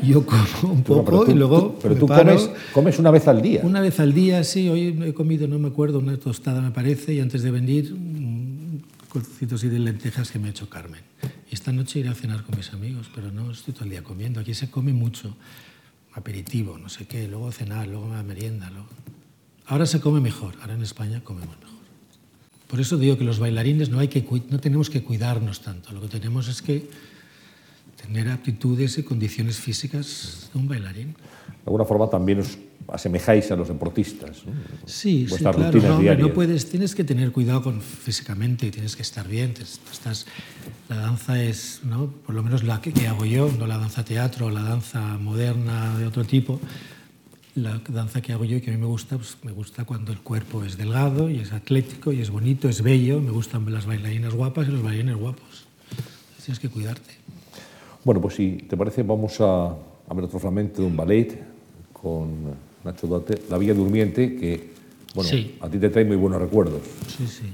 [0.02, 2.36] Yo como un poco tú- y luego tú- pero me tú paro.
[2.36, 3.62] comes, comes una vez al día.
[3.64, 4.68] Una vez al día, sí.
[4.68, 8.84] Hoy he comido, no me acuerdo, una tostada me parece, y antes de venir, un
[9.08, 11.00] cocido así de lentejas que me ha hecho Carmen.
[11.54, 14.40] Esta noche iré a cenar con mis amigos, pero no estoy todo el día comiendo.
[14.40, 15.38] Aquí se come mucho.
[16.14, 18.72] Aperitivo, no sé qué, luego cenar, luego la merienda.
[18.72, 18.90] luego-
[19.68, 21.78] Ahora se come mejor, ahora en España comemos mejor.
[22.68, 25.92] Por eso digo que los bailarines no, hay que, no tenemos que cuidarnos tanto.
[25.92, 26.90] Lo que tenemos es que
[28.02, 31.16] tener aptitudes y condiciones físicas de un bailarín.
[31.64, 32.58] De alguna forma también os
[32.88, 34.46] asemejáis a los deportistas.
[34.46, 34.52] ¿no?
[34.86, 35.60] Sí, sí, claro.
[35.60, 39.54] No, hombre, no puedes, tienes que tener cuidado con físicamente, tienes que estar bien.
[39.92, 40.26] estás,
[40.90, 42.08] la danza es, ¿no?
[42.08, 45.98] por lo menos la que, que hago yo, no la danza teatro, la danza moderna
[45.98, 46.60] de otro tipo.
[47.56, 50.12] La danza que hago yo y que a mí me gusta, pues me gusta cuando
[50.12, 53.22] el cuerpo es delgado y es atlético y es bonito, es bello.
[53.22, 55.68] Me gustan las bailarinas guapas y los bailarines guapos.
[56.44, 57.12] Tienes que cuidarte.
[58.04, 61.53] Bueno, pues si te parece, vamos a, a ver otro fragmento de un ballet
[62.04, 62.28] con
[62.84, 64.70] Nacho Duarte, La Villa Durmiente, que
[65.16, 65.56] bueno, Sí.
[65.62, 66.82] a ti te trae muy buenos recuerdos.
[67.08, 67.46] Sí, sí.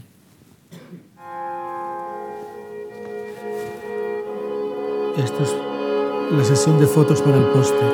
[5.18, 5.56] Esto es
[6.32, 7.92] la sesión de fotos para el póster.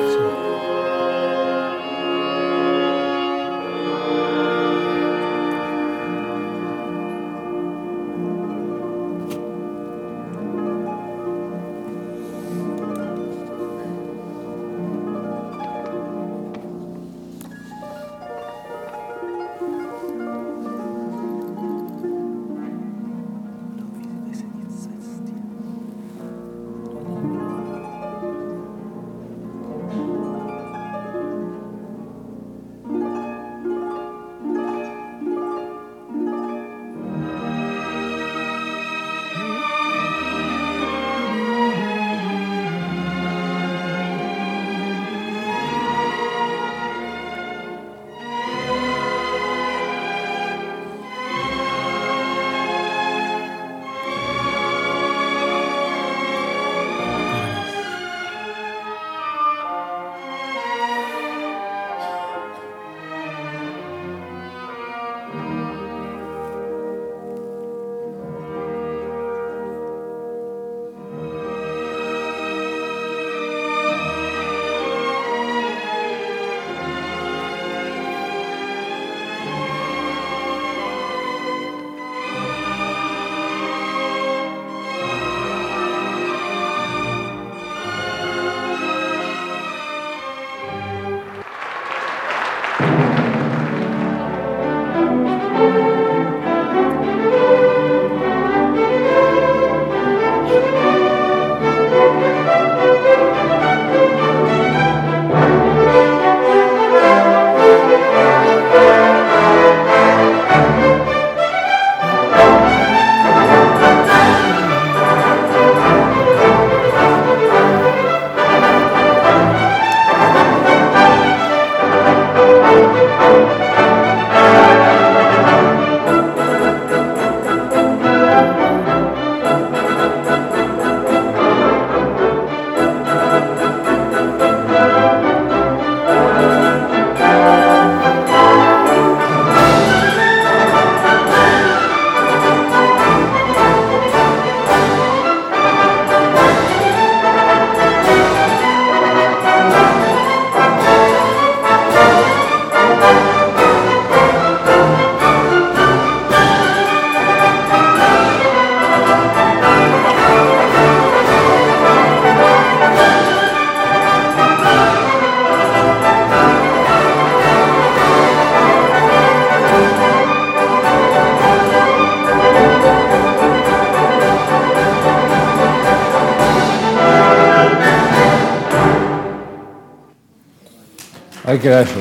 [181.46, 182.00] Ahí queda eso.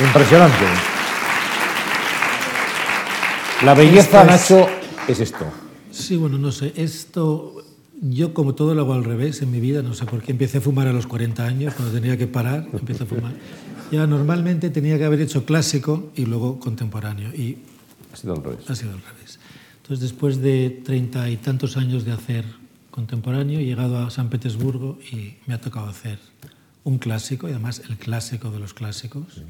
[0.00, 0.64] Impresionante.
[3.64, 4.66] La belleza, es- Nacho,
[5.08, 5.46] es esto.
[5.90, 6.72] Sí, bueno, no sé.
[6.76, 7.62] Esto,
[8.00, 10.32] yo como todo lo hago al revés en mi vida, no sé por qué.
[10.32, 13.32] Empecé a fumar a los 40 años, cuando tenía que parar, empecé a fumar.
[13.90, 17.30] Ya normalmente tenía que haber hecho clásico y luego contemporáneo.
[17.34, 17.58] Y
[18.12, 18.68] Ha sido al revés.
[18.68, 19.38] ha sido al revés.
[19.82, 22.44] Entonces, después de treinta y tantos años de hacer
[22.90, 26.18] contemporáneo, he llegado a San Petersburgo y me ha tocado hacer
[26.84, 29.42] un clásico, y además el clásico de los clásicos.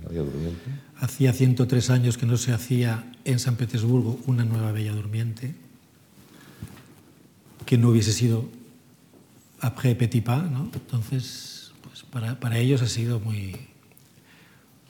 [0.97, 5.55] Hacía 103 años que no se hacía en San Petersburgo una nueva Bella Durmiente,
[7.66, 8.49] que no hubiese sido
[9.61, 10.70] après Petit Pas, ¿no?
[10.72, 13.57] Entonces, pues para, para ellos ha sido muy,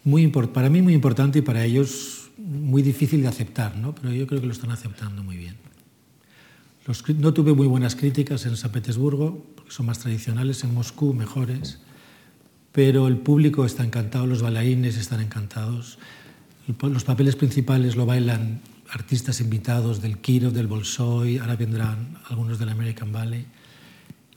[0.03, 3.95] muy para mí muy importante y para ellos muy difícil de aceptar, ¿no?
[3.95, 5.57] Pero yo creo que lo están aceptando muy bien.
[6.87, 11.15] Los no tuve muy buenas críticas en San Petersburgo, porque son más tradicionales, en Moscú
[11.15, 11.79] mejores,
[12.75, 15.97] pero el público está encantado, los bailarines están encantados.
[16.83, 18.61] Los papeles principales lo bailan
[18.91, 23.47] artistas invitados del Kirov, del Bolshoi, ahora vendrán algunos del American Ballet,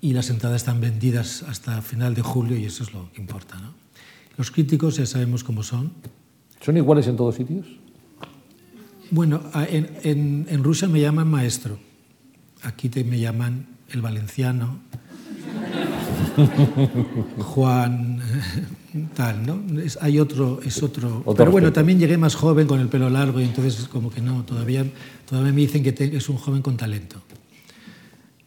[0.01, 3.57] y las entradas están vendidas hasta final de julio y eso es lo que importa.
[3.59, 3.73] ¿no?
[4.37, 5.91] Los críticos ya sabemos cómo son.
[6.61, 7.65] ¿Son iguales en todos sitios?
[9.09, 9.41] Bueno,
[10.03, 11.79] en- en Rusia me llaman maestro,
[12.61, 14.79] aquí te, me llaman el valenciano,
[17.39, 18.19] Juan,
[19.15, 19.81] tal, ¿no?
[19.81, 21.19] Es- hay otro, es otro.
[21.25, 24.21] Otro pero bueno, también llegué más joven con el pelo largo y entonces como que
[24.21, 24.85] no, todavía,
[25.27, 27.21] todavía me dicen que te- es un joven con talento.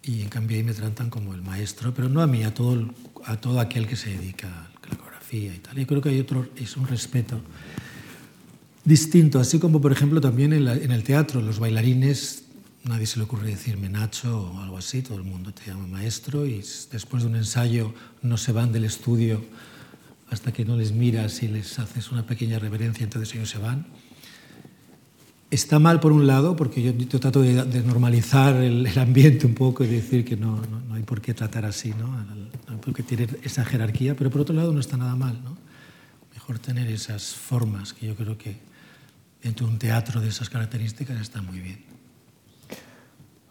[0.02, 2.88] Y en cambio ahí me tratan como el maestro, pero no a mí, a todo,
[3.26, 5.76] a todo aquel que se dedica a la coreografía y tal.
[5.76, 7.40] Yo creo que hay otro, es un respeto
[8.84, 12.44] distinto, así como por ejemplo también en, la- en el teatro, los bailarines,
[12.90, 16.44] nadie se le ocurre decirme Nacho o algo así, todo el mundo te llama maestro
[16.44, 16.56] y
[16.90, 19.42] después de un ensayo no se van del estudio
[20.30, 23.86] hasta que no les miras y les haces una pequeña reverencia, entonces ellos se van.
[25.50, 29.88] Está mal por un lado, porque yo, trato de, normalizar el, ambiente un poco y
[29.88, 32.06] decir que no, no, no hay por qué tratar así, ¿no?
[32.06, 35.42] No hay por qué tener esa jerarquía, pero por otro lado no está nada mal,
[35.42, 35.56] ¿no?
[36.32, 38.58] Mejor tener esas formas que yo creo que
[39.42, 41.89] dentro de un teatro de esas características está muy bien.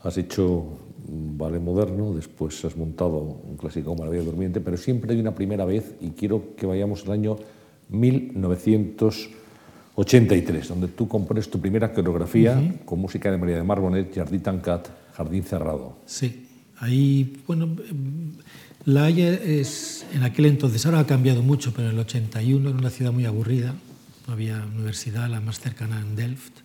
[0.03, 0.77] Has hecho
[1.09, 5.35] ballet moderno, después has montado un clásico como La Bella Durmiente, pero siempre hay una
[5.35, 7.37] primera vez y quiero que vayamos al año
[7.89, 14.87] 1983, donde tú compones tu primera coreografía con música de María de Marbonet, Jardí Tancat,
[15.13, 15.97] Jardín Cerrado.
[16.05, 16.45] Sí,
[16.77, 17.75] ahí, bueno,
[18.85, 22.77] La Haya es, en aquel entonces, ahora ha cambiado mucho, pero en el 81 era
[22.77, 23.73] una ciudad muy aburrida,
[24.27, 26.59] no había universidad, la más cercana en Delft,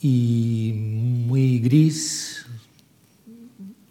[0.00, 2.46] y muy gris,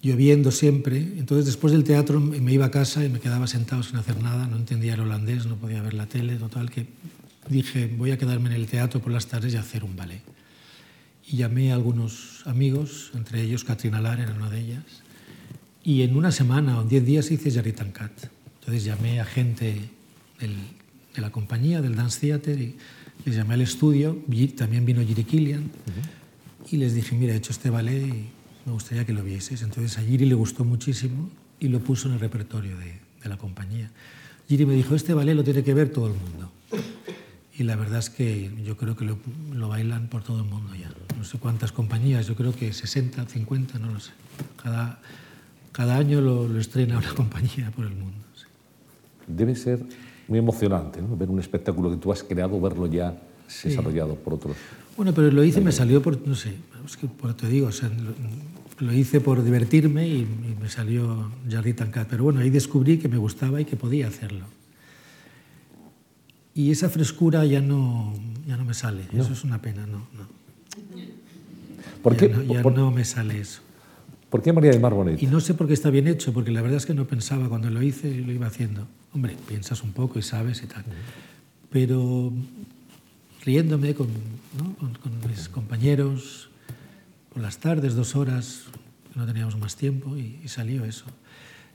[0.02, 0.98] lloviendo siempre.
[0.98, 4.48] Entonces, después del teatro me iba a casa y me quedaba sentado sin hacer nada,
[4.48, 6.86] no entendía el holandés, no podía ver la tele, total, que
[7.50, 10.22] dije, voy a quedarme en el teatro por las tardes y hacer un ballet.
[11.30, 14.84] Y llamé a algunos amigos, entre ellos Katrina Lar era una de ellas,
[15.84, 18.12] y en una semana o en diez días hice Jarry Tancat.
[18.60, 19.90] Entonces llamé a gente
[20.40, 20.56] del-
[21.16, 22.76] de la compañía, del Dance Theater, y
[23.28, 24.18] les llamé al estudio,
[24.56, 25.70] también vino Jiri Killian,
[26.72, 28.30] y les dije, mira, he hecho este ballet y
[28.66, 29.62] me gustaría que lo vieseis.
[29.64, 32.86] Entonces a Jiri le gustó muchísimo y lo puso en el repertorio de,
[33.22, 33.92] de la compañía.
[34.48, 36.50] Jiri me dijo, este ballet lo tiene que ver todo el mundo.
[37.58, 39.18] Y la verdad es que yo creo que lo,
[39.54, 40.90] lo bailan por todo el mundo ya.
[41.18, 44.12] No sé cuántas compañías, yo creo que 60, 50, no lo sé.
[44.62, 45.00] Cada,
[45.74, 48.24] cada año lo, lo estrena una compañía por el mundo.
[48.36, 48.46] sí.
[49.28, 49.84] Debe ser
[50.28, 51.16] muy emocionante ¿no?
[51.16, 53.18] ver un espectáculo que tú has creado, verlo ya
[53.48, 53.70] Sí.
[53.70, 54.58] desarrollado por otros.
[54.98, 56.54] Bueno, pero lo hice y me salió por, no sé,
[56.86, 60.68] es que por te digo, o sea, lo, lo hice por divertirme y, y me
[60.70, 62.10] salió Jardí Tancat.
[62.10, 64.46] Pero bueno, ahí descubrí que me gustaba y que podía hacerlo.
[66.54, 68.14] Y esa frescura ya no,
[68.48, 69.04] ya no me sale.
[69.14, 70.00] Eso es una pena, no.
[70.18, 70.28] no.
[72.02, 73.62] ¿Por ya qué, no, ya por- no me sale eso.
[74.30, 75.22] Por qué María de Marbonet?
[75.22, 77.48] Y no sé por qué está bien hecho, porque la verdad es que no pensaba
[77.50, 78.88] cuando lo hice y lo iba haciendo.
[79.14, 80.84] Hombre, piensas un poco y sabes y tal.
[81.70, 82.32] Pero
[83.46, 84.08] riéndome con,
[84.58, 84.74] ¿no?
[84.76, 86.50] con, con mis compañeros
[87.34, 88.64] por las tardes, dos horas,
[89.16, 91.06] no teníamos más tiempo, y, y salió eso.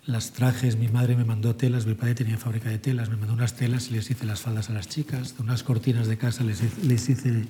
[0.04, 3.34] Las trajes, mi madre me mandó telas, mi padre tenía fábrica de telas, me mandó
[3.34, 6.42] unas telas y les hice las faldas a las chicas, de unas cortinas de casa
[6.42, 7.44] les, hice- les hice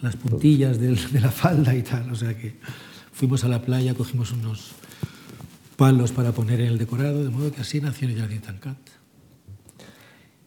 [0.00, 2.10] las puntillas del- de la falda y tal.
[2.12, 2.54] O sea que
[3.14, 4.72] fuimos a la playa, cogimos unos
[5.76, 8.76] palos para poner en el decorado, de modo que así nació el Jardín Tancat.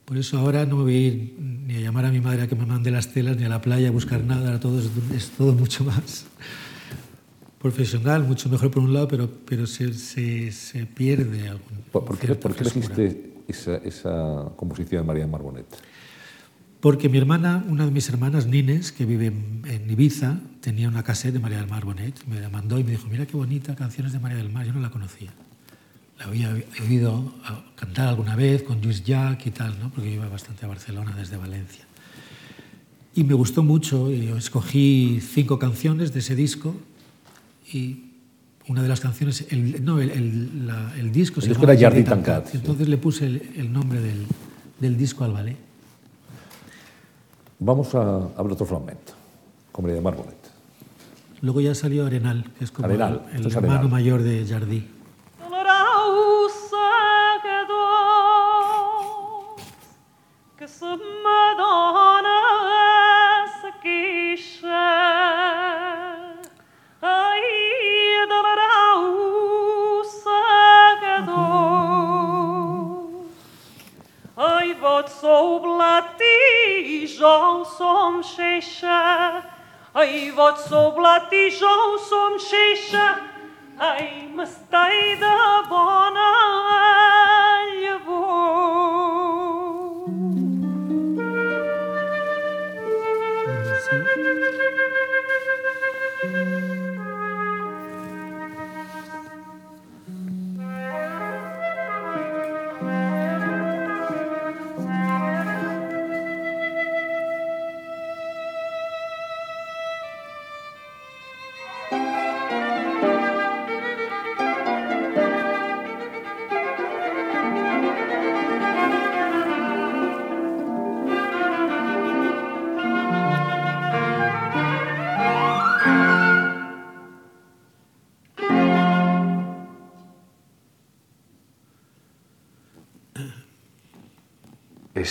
[0.05, 2.47] Por eso ahora no me voy a ir ni a llamar a mi madre a
[2.47, 4.89] que me mande las telas, ni a la playa a buscar nada, ahora todo es,
[5.15, 6.26] es todo mucho más
[7.59, 12.36] profesional, mucho mejor por un lado, pero, pero se, se, se pierde algún ¿Por, qué,
[12.36, 15.65] por qué elegiste esa, esa composición de María del Mar Bonet?
[16.80, 21.32] Porque mi hermana, una de mis hermanas, Nines, que vive en Ibiza, tenía una cassette
[21.32, 22.26] de María del Mar Bonet.
[22.26, 24.65] Me la mandó y me dijo, mira qué bonita canciones de María del Mar.
[24.65, 25.32] Yo no la conocía.
[26.20, 26.53] La había
[26.84, 27.32] oído
[27.78, 29.89] cantar alguna vez con Luis Jack y tal, ¿no?
[29.91, 31.86] porque yo iba bastante a Barcelona desde Valencia.
[33.15, 34.11] Y me gustó mucho.
[34.11, 36.76] Y escogí cinco canciones de ese disco
[37.72, 38.03] y
[38.68, 41.80] una de las canciones, el, no, el, el, la, el disco el se disco era
[41.80, 42.53] Jardí Tancat.
[42.53, 44.28] Entonces le puse el, nombre del,
[44.82, 45.55] del disco al ballet.
[47.57, 49.13] Vamos a, a ver otro fragmento,
[49.72, 50.46] con María del Mar Bonet.
[51.41, 53.91] Luego ya salió Arenal, que es como Arenal, el esto es hermano Arenal.
[53.91, 54.88] mayor de Jardí.
[60.67, 62.38] Se me dona
[63.45, 65.17] essa quixa.
[79.97, 81.69] Ai, vot sou blat i jo
[82.05, 83.05] som xeixa,
[83.81, 85.37] ai, m'estai de
[85.71, 86.46] bona.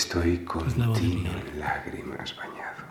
[0.01, 2.85] Estoy continuo en lágrimas bañado,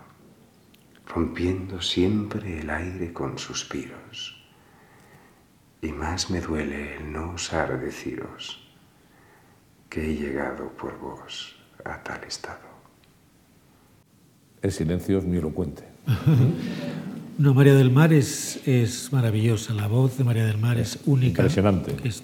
[1.06, 4.44] rompiendo siempre el aire con suspiros.
[5.84, 8.60] Y más me duele el no osar deciros
[9.88, 12.68] que he llegado por vos a tal estado.
[14.64, 15.84] El silencio es muy elocuente.
[17.38, 19.74] No, María del Mar es, es maravillosa.
[19.74, 21.42] La voz de María del Mar es única.
[21.42, 21.98] Impresionante.
[22.08, 22.24] Es-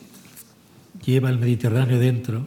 [1.06, 2.46] lleva el Mediterráneo dentro.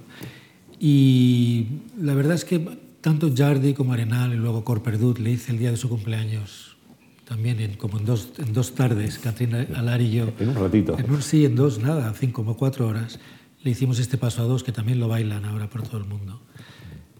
[0.78, 1.66] Y
[2.00, 2.58] la verdad es que
[3.00, 6.76] tanto Jardi como Arenal y luego Cor Perdut le hice el día de su cumpleaños,
[7.24, 10.32] también en, como en dos, en dos tardes, Catrina Alar y yo.
[10.38, 10.98] En un ratito.
[10.98, 13.18] En un, sí, en dos, nada, cinco como cuatro horas.
[13.62, 16.40] Le hicimos este paso a dos que también lo bailan ahora por todo el mundo.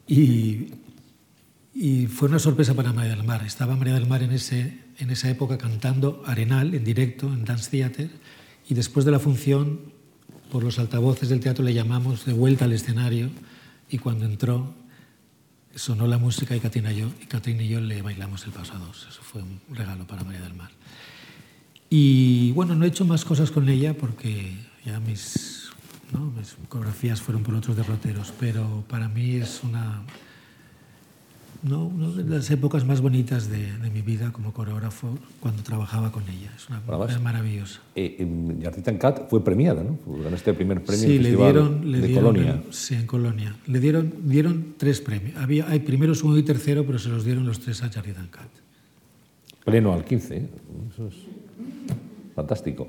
[0.07, 0.68] Y,
[1.74, 3.42] y fue una sorpresa para María del Mar.
[3.44, 7.70] Estaba María del Mar en, ese, en esa época cantando Arenal en directo en Dance
[7.70, 8.11] Theater
[8.68, 9.80] y después de la función,
[10.55, 13.28] por los altavoces del teatro le llamamos de vuelta al escenario
[13.90, 14.72] y cuando entró
[15.74, 18.78] sonó la música y Catrina y yo, y, y yo le bailamos el paso a
[18.78, 19.05] dos.
[19.11, 20.70] Eso fue un regalo para María del Mar.
[21.90, 25.70] Y bueno, no he hecho más cosas con ella porque ya mis,
[26.12, 26.32] ¿no?
[27.16, 30.02] fueron por otros derroteros, pero para mí es una,
[31.64, 31.86] ¿no?
[31.86, 36.22] una de las épocas más bonitas de, de mi vida como coreógrafo cuando trabajaba con
[36.28, 36.52] ella.
[36.56, 37.80] Es una mujer maravillosa.
[37.96, 38.26] Eh,
[38.62, 39.98] Jardí Tancat fue premiada, ¿no?
[40.22, 42.62] Ganó este primer premio Sí, en el le Festival dieron, le de dieron Colonia.
[42.66, 43.56] el- sí, en Colonia.
[43.66, 45.36] Le dieron, dieron tres premios.
[45.36, 48.46] Había, hay primero, segundo y tercero, pero se los dieron los tres a Jarry Duncan.
[49.64, 50.36] Pleno al 15.
[50.36, 50.48] ¿eh?
[50.92, 51.14] Eso es
[52.34, 52.88] fantástico.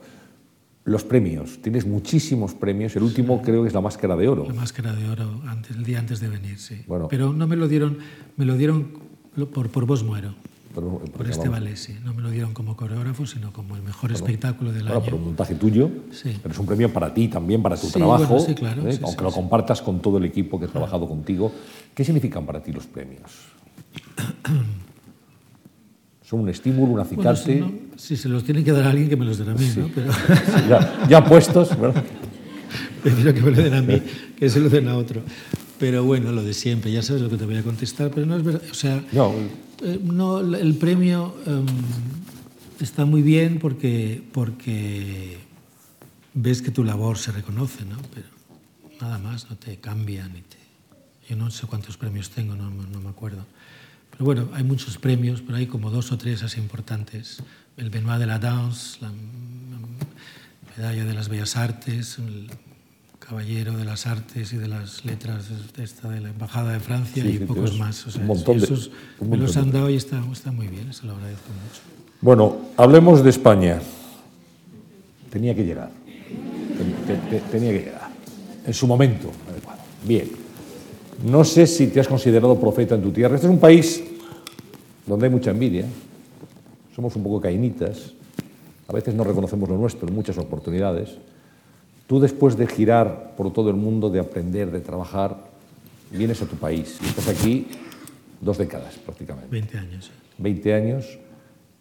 [0.85, 1.59] Los premios.
[1.63, 2.95] Tienes muchísimos premios.
[2.95, 4.45] El último creo que es la Máscara de Oro.
[4.47, 6.83] La máscara de oro antes, el día antes de venir, sí.
[6.87, 7.07] Bueno.
[7.07, 7.97] Pero no me lo dieron,
[8.37, 8.89] me lo dieron
[9.51, 10.35] por, por Vos Muero,
[10.75, 11.95] Pero- por este ballet, sí.
[12.03, 15.19] No me lo dieron como coreógrafo, sino como el mejor espectáculo del Claro, por un
[15.21, 15.25] año.
[15.29, 16.37] montaje tuyo, Sí.
[16.43, 18.99] pero es un premio para ti también, para tu Sí, trabajo, bueno, sí, claro, ¿eh?
[19.01, 21.51] aunque lo compartas con todo el equipo que ha trabajado contigo.
[21.95, 23.31] ¿Qué significan para ti los premios?
[26.27, 27.53] ¿Son un estímulo, un Bueno, acicate?
[27.53, 29.53] si, no- si se los tienen que dar a alguien, que me los den a
[29.53, 29.89] mí, ¿no?
[29.93, 30.11] Pero
[30.69, 32.03] ya, ya puestos, ¿verdad?
[33.03, 34.01] prefiero que me lo den a mí
[34.37, 35.21] que se lo den a otro.
[35.77, 38.37] Pero bueno, lo de siempre, ya sabes lo que te voy a contestar, pero no
[38.37, 38.61] es verdad.
[38.71, 39.33] O sea, No,
[39.83, 41.65] Eh, no, el premio em,
[42.79, 45.37] está muy bien porque, porque
[46.33, 47.97] ves que tu labor se reconoce, ¿no?
[48.13, 48.27] Pero
[49.01, 50.57] nada más, no te cambia ni te...
[51.29, 53.45] Yo no sé cuántos premios tengo, no, no me acuerdo.
[54.17, 57.41] Pero bueno, hay muchos premios, pero hay como dos o tres así importantes.
[57.77, 59.11] El Benoit de la Danse, la
[60.77, 62.49] Medalla de las Bellas Artes, el
[63.19, 65.45] Caballero de las Artes y de las Letras
[65.75, 68.05] de, esta, de la Embajada de Francia Sí, y pocos más.
[68.07, 70.67] O sea, un montón de- esos un me los han dado y está, está muy
[70.67, 71.81] bien, eso lo agradezco mucho.
[72.21, 73.81] Bueno, hablemos de España.
[75.29, 75.91] Tenía que llegar.
[76.77, 78.09] Ten- te- te- tenía que llegar.
[78.65, 79.79] En su momento adecuado.
[80.05, 80.29] Bien.
[81.23, 83.35] No sé si te has considerado profeta en tu tierra.
[83.35, 84.03] Este es un país
[85.05, 85.85] donde hay mucha envidia.
[86.95, 88.13] Somos un poco cainitas.
[88.87, 91.17] A veces no reconocemos lo nuestro en muchas oportunidades.
[92.07, 95.37] Tú después de girar por todo el mundo, de aprender, de trabajar,
[96.11, 97.67] vienes a tu país y estás aquí
[98.41, 99.49] dos décadas prácticamente.
[99.49, 100.11] 20 años.
[100.37, 101.17] 20 años,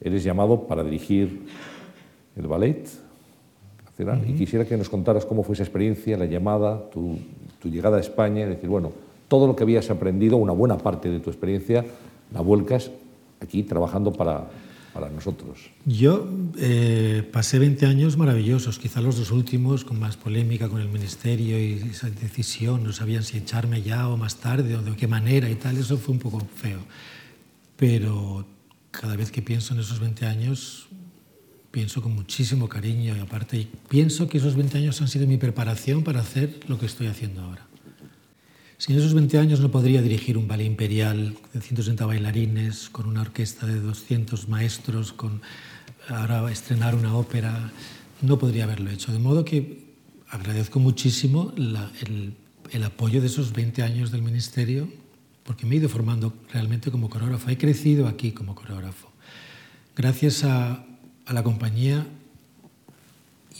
[0.01, 1.47] eres llamado para dirigir
[2.37, 2.89] el ballet
[3.85, 7.18] nacional y quisiera que nos contaras cómo fue esa experiencia, la llamada, tu,
[7.61, 8.93] tu llegada a España, es decir, bueno,
[9.35, 11.85] todo lo que habías aprendido, una buena parte de tu experiencia,
[12.32, 12.93] la vuelcas
[13.41, 14.49] aquí trabajando para,
[14.93, 15.59] para nosotros.
[15.85, 20.89] Yo eh, pasé 20 años maravillosos, quizá los dos últimos con más polémica con el
[20.89, 25.09] ministerio y esa decisión, no sabían si echarme ya o más tarde o de qué
[25.09, 26.78] manera y tal, eso fue un poco feo.
[27.76, 28.47] Pero
[28.93, 30.87] cada vez que pienso en esos 20 años,
[31.72, 36.05] pienso con muchísimo cariño y aparte pienso que esos 20 años han sido mi preparación
[36.05, 37.66] para hacer lo que estoy haciendo ahora.
[38.85, 43.22] Sin esos 20 años no podría dirigir un ballet imperial de 160 bailarines, con una
[43.22, 45.41] orquesta de 200 maestros, con
[46.07, 47.72] ahora estrenar una ópera.
[48.20, 49.11] No podría haberlo hecho.
[49.11, 49.87] De modo que
[50.28, 52.35] agradezco muchísimo la, el,
[52.72, 54.87] el, apoyo de esos 20 años del Ministerio,
[55.45, 57.49] porque me he ido formando realmente como coreógrafo.
[57.49, 59.11] He crecido aquí como coreógrafo.
[59.97, 60.85] Gracias a,
[61.24, 62.07] a la compañía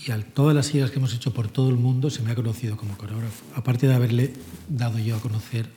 [0.07, 2.35] y a todas las giras que hemos hecho por todo el mundo se me ha
[2.35, 3.43] conocido como coreógrafo.
[3.55, 4.35] Aparte de haberle
[4.69, 5.69] dado yo a conocer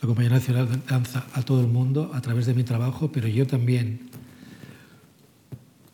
[0.00, 3.28] la Compañía Nacional de Danza a todo el mundo a través de mi trabajo, pero
[3.28, 4.10] yo también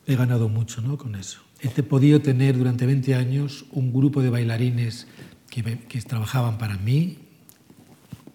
[0.06, 0.98] he ganado mucho ¿no?
[0.98, 1.40] con eso.
[1.60, 5.06] He podido tener durante 20 años un grupo de bailarines
[5.48, 7.18] que, que trabajaban para mí,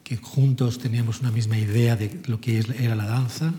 [0.04, 3.54] que juntos teníamos una misma idea de lo que era la danza.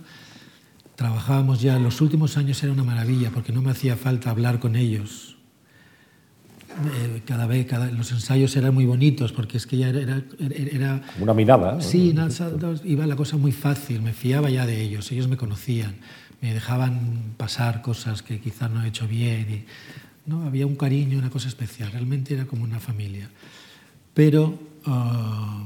[0.97, 4.75] Trabajábamos ya, los últimos años era una maravilla porque no me hacía falta hablar con
[4.75, 5.38] ellos
[6.87, 10.01] eh, cada vez, cada, los ensayos eran muy bonitos porque es que ya era...
[10.01, 11.74] era, era Una mirada.
[11.74, 11.81] ¿no?
[11.81, 12.14] Sí,
[12.85, 15.97] iba la cosa muy fácil, me fiaba ya de ellos, ellos me conocían,
[16.41, 19.47] me dejaban pasar cosas que quizás no he hecho bien.
[19.51, 19.64] Y,
[20.29, 20.45] ¿no?
[20.45, 23.29] Había un cariño, una cosa especial, realmente era como una familia.
[24.14, 25.64] Pero, uh,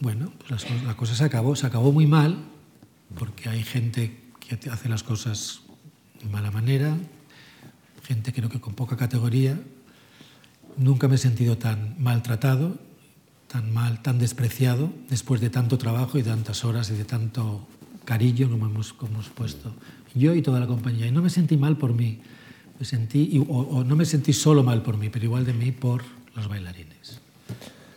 [0.00, 2.36] bueno, pues las, la cosa se acabó, se acabó muy mal
[3.18, 5.62] porque hay gente que hace las cosas
[6.22, 6.96] de mala manera,
[8.04, 9.60] gente creo que con poca categoría.
[10.76, 12.78] Nunca me he sentido tan maltratado,
[13.48, 17.66] tan mal, tan despreciado, después de tanto trabajo y tantas horas y de tanto
[18.04, 19.74] cariño como hemos, como hemos puesto
[20.14, 21.06] yo y toda la compañía.
[21.06, 22.20] Y no me sentí mal por mí,
[22.78, 25.72] me sentí, o, o no me sentí solo mal por mí, pero igual de mí
[25.72, 26.02] por
[26.34, 27.20] los bailarines.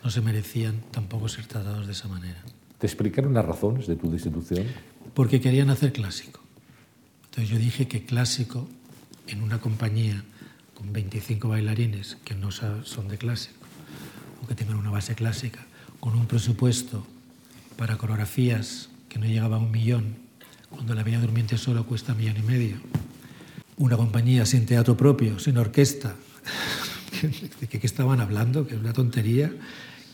[0.03, 2.41] No se merecían tampoco ser tratados de esa manera.
[2.77, 4.67] ¿Te explicaron las razones de tu destitución?
[5.13, 6.41] Porque querían hacer clásico.
[7.25, 8.67] Entonces yo dije que clásico
[9.27, 10.23] en una compañía
[10.73, 13.65] con 25 bailarines que no son de clásico
[14.43, 15.65] o que tengan una base clásica,
[15.99, 17.05] con un presupuesto
[17.77, 20.15] para coreografías que no llegaba a un millón,
[20.69, 22.77] cuando la Bella Durmiente solo cuesta un millón y medio,
[23.77, 26.15] una compañía sin teatro propio, sin orquesta,
[27.61, 28.67] ¿de qué estaban hablando?
[28.67, 29.51] Que es una tontería,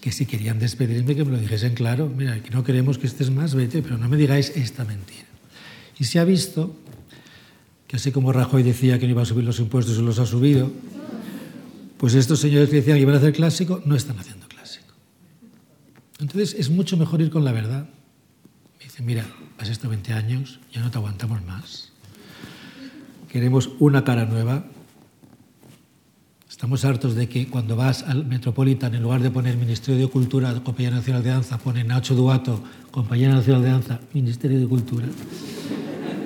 [0.01, 3.29] que si querían despedirme que me lo dijesen claro, mira, que no queremos que estés
[3.29, 5.25] más, vete, pero no me digáis esta mentira.
[5.99, 6.75] Y se ha visto
[7.91, 10.25] que así como Rajoy decía que no iba a subir los impuestos y los ha
[10.25, 10.71] subido,
[11.97, 14.93] pues estos señores que decían que iban a hacer clásico no están haciendo clásico.
[16.17, 17.89] Entonces es mucho mejor ir con la verdad.
[18.81, 19.25] Dicen, mira,
[19.57, 21.91] has estado 20 años, ya no te aguantamos más.
[23.29, 24.63] Queremos una cara nueva.
[26.49, 30.53] Estamos hartos de que cuando vas al Metropolitan, en lugar de poner Ministerio de Cultura,
[30.63, 35.07] Compañía Nacional de Danza, pone Nacho Duato, Compañía Nacional de Danza, Ministerio de Cultura.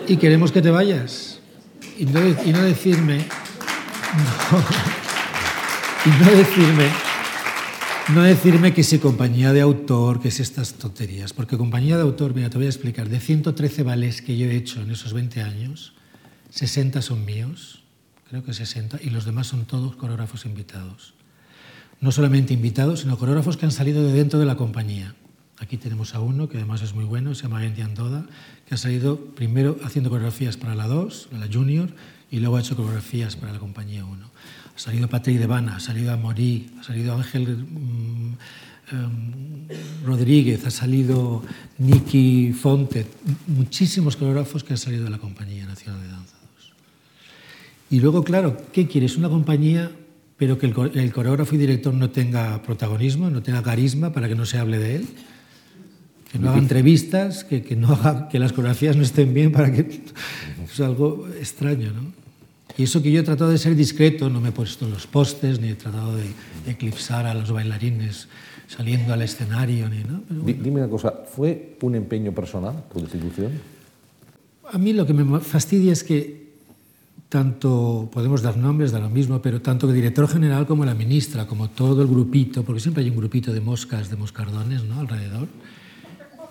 [0.07, 1.34] Y queremos que te vayas
[1.97, 3.25] y no, decirme,
[6.05, 6.89] y no decirme,
[8.13, 12.35] no decirme que si compañía de autor, que es estas tonterías, porque compañía de autor,
[12.35, 15.41] mira, te voy a explicar, de 113 ballets que yo he hecho en esos 20
[15.41, 15.93] años,
[16.51, 17.83] 60 son míos,
[18.29, 21.13] creo que 60, y los demás son todos coreógrafos invitados.
[22.01, 25.15] No solamente invitados, sino coreógrafos que han salido de dentro de la compañía.
[25.57, 28.25] Aquí tenemos a uno que además es muy bueno, se llama Andy Andoda,
[28.65, 31.89] que ha salido primero haciendo coreografías para la 2, la Junior,
[32.31, 34.25] y luego ha hecho coreografías para la compañía 1.
[34.75, 38.35] Ha salido Patrick Devana, ha salido Amorí, ha salido Ángel um,
[38.91, 39.67] um,
[40.03, 41.43] Rodríguez, ha salido
[41.77, 43.05] Nicky Fonte,
[43.47, 46.73] muchísimos coreógrafos que han salido de la Compañía Nacional de Danza 2.
[47.91, 49.15] Y luego, claro, ¿qué quieres?
[49.17, 49.91] Una compañía
[50.37, 54.45] pero que el coreógrafo y director no tenga protagonismo, no tenga carisma para que no
[54.45, 55.07] se hable de él
[56.35, 59.71] que no haga entrevistas, que, que, no haga, que las coreografías no estén bien para
[59.71, 60.01] que...
[60.65, 62.11] Es algo extraño, ¿no?
[62.77, 65.61] Y eso que yo he tratado de ser discreto, no me he puesto los postes,
[65.61, 66.25] ni he tratado de,
[66.67, 68.27] eclipsar a los bailarines
[68.67, 70.23] saliendo al escenario, ni, ¿no?
[70.27, 70.59] Pero bueno.
[70.61, 73.53] Dime una cosa, ¿fue un empeño personal tu destitución?
[74.69, 76.45] A mí lo que me fastidia es que
[77.29, 81.47] tanto, podemos dar nombres, da lo mismo, pero tanto el director general como la ministra,
[81.47, 84.99] como todo el grupito, porque siempre hay un grupito de moscas, de moscardones, ¿no?
[84.99, 85.47] Alrededor.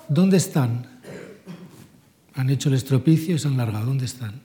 [0.08, 0.86] ¿Dónde están?
[2.34, 3.86] Han hecho el estropicio y se han largado.
[3.86, 4.40] ¿Dónde están?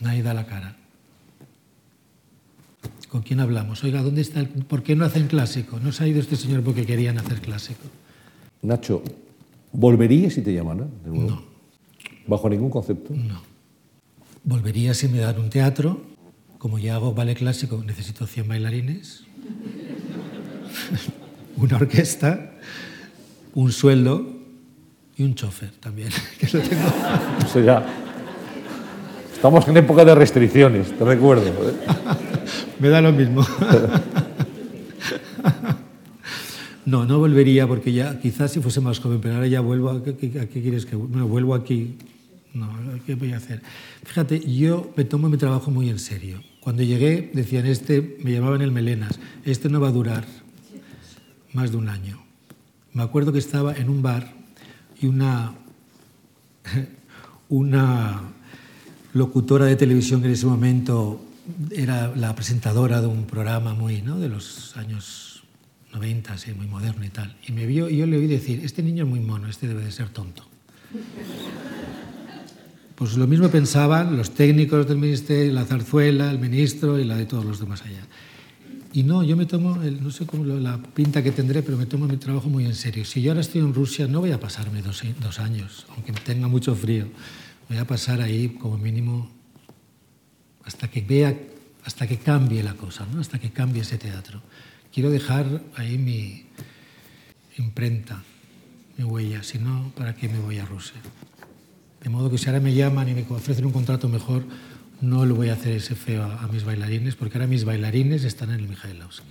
[0.00, 0.76] Nadie da la cara.
[3.08, 3.82] ¿Con quién hablamos?
[3.82, 4.48] Oiga, ¿dónde está el...
[4.48, 5.80] ¿por qué no hacen clásico?
[5.80, 7.82] No se ha ido este señor porque querían hacer clásico.
[8.62, 9.02] Nacho,
[9.72, 10.90] ¿volverías si te llamaran?
[11.04, 11.42] No.
[12.26, 13.12] ¿Bajo ningún concepto?
[13.14, 13.42] No.
[14.44, 16.02] Volvería si me dan un teatro.
[16.58, 19.24] Como ya hago ballet clásico, necesito 100 bailarines,
[21.56, 22.49] una orquesta,
[23.54, 24.26] un sueldo
[25.16, 26.88] y un chofer también, que lo tengo.
[27.44, 27.84] Eso ya.
[29.34, 31.46] Estamos en época de restricciones, te recuerdo.
[31.46, 31.74] ¿eh?
[32.78, 33.44] Me da lo mismo.
[36.90, 39.90] No, no volvería porque ya quizás si fuese más joven, pero ahora ya vuelvo.
[39.90, 41.96] ¿A qué, quieres que bueno, vuelvo aquí?
[42.52, 42.68] No,
[43.06, 43.62] ¿qué voy a hacer?
[44.02, 46.42] Fíjate, yo me tomo mi trabajo muy en serio.
[46.60, 50.26] Cuando llegué decían este, me llamaban el melenas, este no va a durar
[51.52, 52.29] más de un año.
[52.92, 54.32] Me acuerdo que estaba en un bar
[55.00, 55.54] y una
[57.48, 58.20] una
[59.12, 61.20] locutora de televisión que en ese momento
[61.72, 64.18] era la presentadora de un programa muy, ¿no?
[64.18, 65.42] de los años
[65.92, 67.36] 90, así, muy moderno y tal.
[67.46, 69.84] Y me vio y yo le oí decir, este niño es muy mono, este debe
[69.84, 70.46] de ser tonto.
[73.00, 77.24] Pues lo mismo pensaban los técnicos del ministerio, la zarzuela, el ministro y la de
[77.24, 78.02] todos los demás allá.
[78.92, 81.86] Y no, yo me tomo, el, no sé cómo la pinta que tendré, pero me
[81.86, 83.04] tomo mi trabajo muy en serio.
[83.04, 86.48] Si yo ahora estoy en Rusia, no voy a pasarme dos, dos años, aunque tenga
[86.48, 87.06] mucho frío.
[87.68, 89.30] Voy a pasar ahí como mínimo
[90.64, 91.38] hasta que vea,
[91.84, 93.20] hasta que cambie la cosa, ¿no?
[93.20, 94.42] hasta que cambie ese teatro.
[94.92, 96.46] Quiero dejar ahí mi
[97.58, 98.24] imprenta,
[98.96, 101.00] mi huella, si no, ¿para qué me voy a Rusia?
[102.02, 104.44] De modo que si ahora me llaman y me ofrecen un contrato mejor,
[105.00, 108.24] no le voy a hacer ese feo a, a mis bailarines, porque ahora mis bailarines
[108.24, 109.26] están en el Mikhailovsky.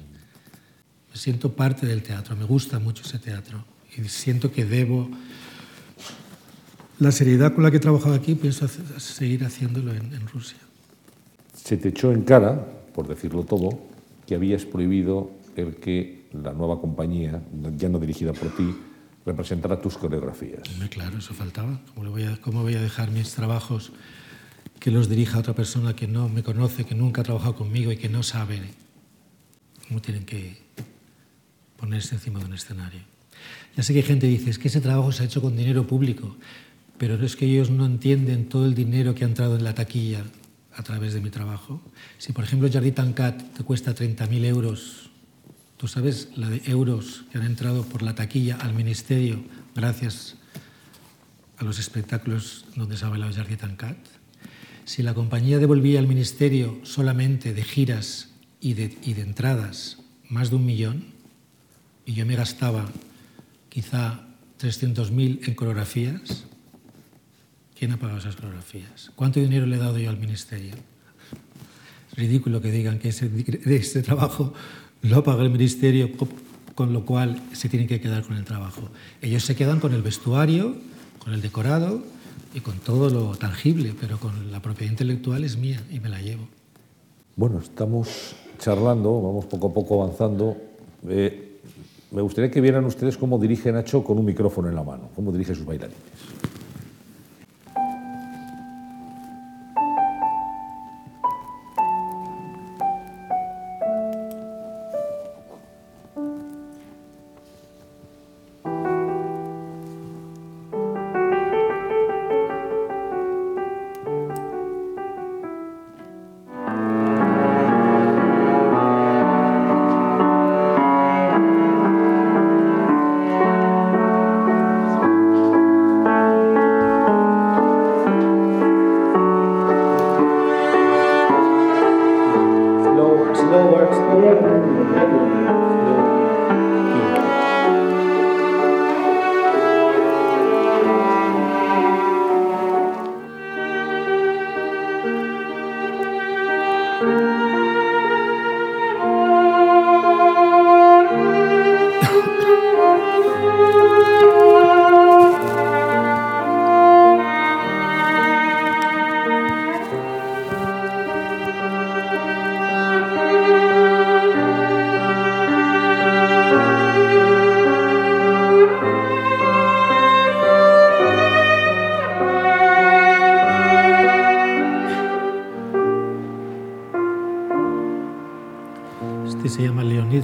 [1.11, 3.63] Me siento parte del teatro, me gusta mucho ese teatro
[3.97, 5.09] y siento que debo
[6.99, 10.57] la seriedad con la que he trabajado aquí, pienso seguir haciéndolo en, en Rusia
[11.69, 12.65] se te echó en cara,
[12.95, 13.69] por decirlo todo,
[14.25, 17.43] que habías prohibido el que la nueva compañía,
[17.77, 18.75] ya no dirigida por ti,
[19.23, 20.63] representara tus coreografías.
[20.89, 21.79] Claro, eso faltaba.
[21.93, 23.91] ¿Cómo voy, a, ¿Cómo voy a dejar mis trabajos
[24.79, 27.97] que los dirija otra persona que no me conoce, que nunca ha trabajado conmigo y
[27.97, 28.61] que no sabe
[29.87, 30.57] cómo tienen que
[31.77, 33.01] ponerse encima de un escenario?
[33.75, 35.55] Ya sé que hay gente que dice, es que ese trabajo se ha hecho con
[35.55, 36.35] dinero público,
[36.97, 40.23] pero es que ellos no entienden todo el dinero que ha entrado en la taquilla
[40.73, 41.81] a través de mi trabajo.
[42.17, 45.09] Si, por ejemplo, Jardí Tancat te cuesta 30.000 euros,
[45.77, 49.43] tú sabes la de euros que han entrado por la taquilla al ministerio
[49.75, 50.35] gracias
[51.57, 54.18] a los espectáculos donde se ha bailado Jardí Tancat.
[54.89, 58.29] Si la compañía devolvía al ministerio solamente de giras
[58.59, 59.99] y de, entradas
[60.29, 61.13] más de un millón,
[62.07, 62.89] y yo me gastaba
[63.69, 64.25] quizá
[64.59, 66.45] 300.000 en coreografías,
[67.77, 69.11] ¿Quién ha pagado esas coreografías?
[69.15, 70.73] ¿Cuánto dinero le he dado yo al ministerio?
[72.11, 73.29] Es ridículo que digan que ese,
[73.65, 74.55] ese trabajo
[75.03, 76.09] lo paga el ministerio,
[76.73, 78.89] con lo cual se tienen que quedar con el trabajo.
[79.21, 80.77] Ellos se quedan con el vestuario,
[81.19, 82.03] con el decorado
[82.53, 86.21] y con todo lo tangible, pero con la propiedad intelectual es mía y me la
[86.21, 86.47] llevo.
[87.35, 90.57] Bueno, estamos charlando, vamos poco a poco avanzando.
[91.07, 91.59] Eh,
[92.11, 95.31] me gustaría que vieran ustedes cómo dirige Nacho con un micrófono en la mano, cómo
[95.31, 95.99] dirige sus bailarines.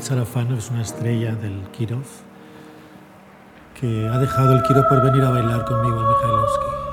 [0.05, 2.05] Sarafanov es una estrella del Kirov
[3.73, 6.84] que ha dejado el Kirov por venir a bailar conmigo al Mikhailovsky.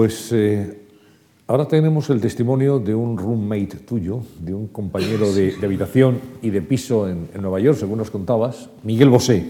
[0.00, 0.80] Pues eh,
[1.46, 6.48] ahora tenemos el testimonio de un roommate tuyo, de un compañero de, de habitación y
[6.48, 9.44] de piso en, en, Nueva York, según nos contabas, Miguel Bosé.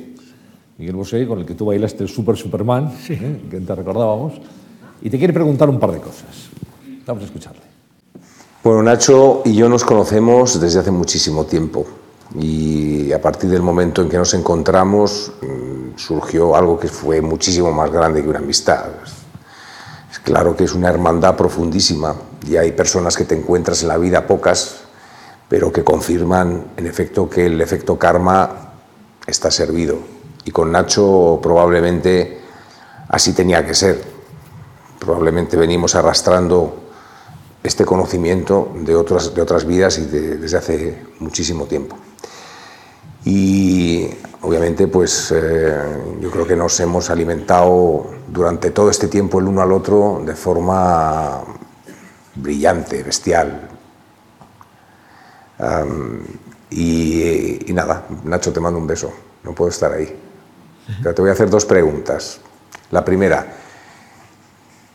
[0.76, 3.12] Miguel Bosé, con el que tú bailaste el Super Superman, Sí.
[3.12, 3.42] ¿eh?
[3.48, 4.40] que te recordábamos,
[5.00, 6.48] y te quiere preguntar un par de cosas.
[7.06, 7.60] Vamos a escucharle.
[8.64, 11.86] Bueno, Nacho y yo nos conocemos desde hace muchísimo tiempo
[12.40, 17.70] y a partir del momento en que nos encontramos mm, surgió algo que fue muchísimo
[17.70, 18.86] más grande que una amistad.
[20.24, 22.14] Claro que es una hermandad profundísima
[22.46, 24.82] y hay personas que te encuentras en la vida, pocas,
[25.48, 28.72] pero que confirman en efecto que el efecto karma
[29.26, 29.98] está servido.
[30.44, 32.40] Y con Nacho probablemente
[33.08, 34.02] así tenía que ser.
[34.98, 36.76] Probablemente venimos arrastrando
[37.62, 41.96] este conocimiento de otras, de otras vidas y de- desde hace muchísimo tiempo.
[43.24, 44.08] Y
[44.42, 45.76] obviamente, pues eh,
[46.20, 50.34] yo creo que nos hemos alimentado durante todo este tiempo el uno al otro de
[50.34, 51.42] forma
[52.34, 53.68] brillante, bestial.
[56.70, 59.12] Y, y nada, Nacho, te mando un beso.
[59.42, 60.16] No puedo estar ahí.
[61.02, 62.40] Pero te voy a hacer dos preguntas.
[62.90, 63.46] La primera,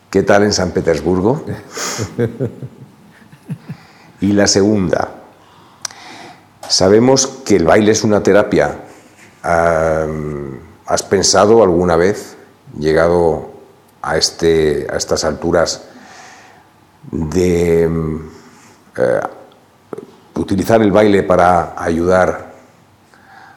[0.09, 1.43] ¿qué tal en San Petersburgo?
[4.21, 5.14] Y la segunda,
[6.69, 8.79] sabemos que el baile es una terapia.
[9.43, 12.35] ¿Has pensado alguna vez,
[12.77, 13.49] llegado
[14.01, 15.83] a, este, a estas alturas,
[17.11, 18.29] de mm,
[18.97, 19.19] eh,
[20.35, 22.53] utilizar el baile para ayudar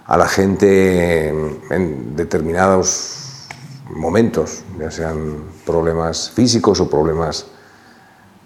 [0.07, 3.47] a la gente en, determinados
[3.91, 7.47] momentos, ya sean problemas físicos o problemas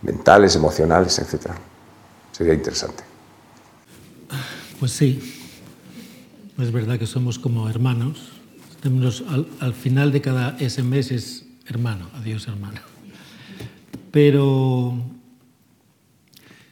[0.03, 1.55] mentales, emocionales, etcétera?
[2.33, 3.12] Sería interesante.
[4.83, 5.21] Pues sí,
[6.59, 8.19] es verdad que somos como hermanos.
[9.29, 12.81] Al, al final de cada SMS es hermano, adiós hermano.
[14.11, 15.01] Pero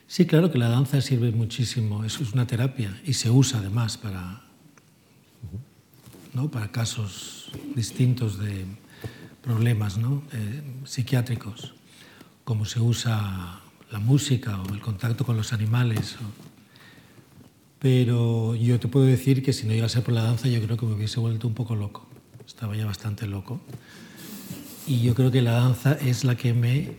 [0.09, 3.97] sí, claro que la danza sirve muchísimo, eso es una terapia y se usa además
[3.97, 4.43] para,
[6.35, 6.51] ¿no?
[6.51, 8.65] para casos distintos de
[9.41, 10.25] problemas ¿no?
[10.85, 11.75] Psiquiátricos,
[12.43, 13.61] como se usa
[13.93, 16.17] la música o el contacto con los animales.
[17.81, 20.61] Pero yo te puedo decir que si no iba a ser por la danza, yo
[20.63, 22.07] creo que me hubiese vuelto un poco loco.
[22.47, 23.61] Estaba ya bastante loco.
[24.87, 26.93] Y yo creo que la danza es la que me.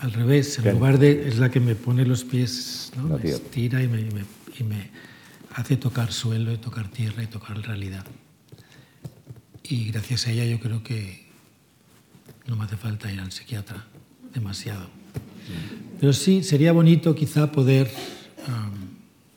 [0.00, 0.74] Al revés, en Bien.
[0.76, 1.28] lugar de.
[1.28, 3.08] es la que me pone los pies, ¿no?
[3.08, 4.24] La me estira y me, y me-
[4.58, 4.90] y me
[5.54, 8.04] hace tocar suelo y tocar tierra y tocar realidad.
[9.62, 11.26] Y gracias a ella yo creo que
[12.46, 13.84] no me hace falta ir al psiquiatra
[14.34, 14.86] demasiado.
[16.00, 17.90] Pero sí, sería bonito quizá poder
[18.48, 18.85] um,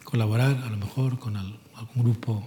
[0.10, 2.44] colaborar a lo mejor con al, algún grupo.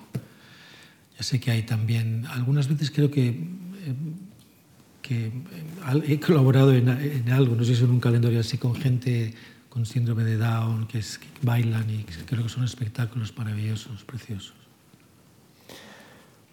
[1.17, 3.95] Ya sé que hay también, algunas veces creo que, eh,
[5.01, 5.33] que eh,
[6.09, 9.35] he colaborado en, en, algo, no sé si en un calendario así, con gente
[9.69, 14.55] con síndrome de Down, que, es, que bailan y creo que son espectáculos maravillosos, preciosos.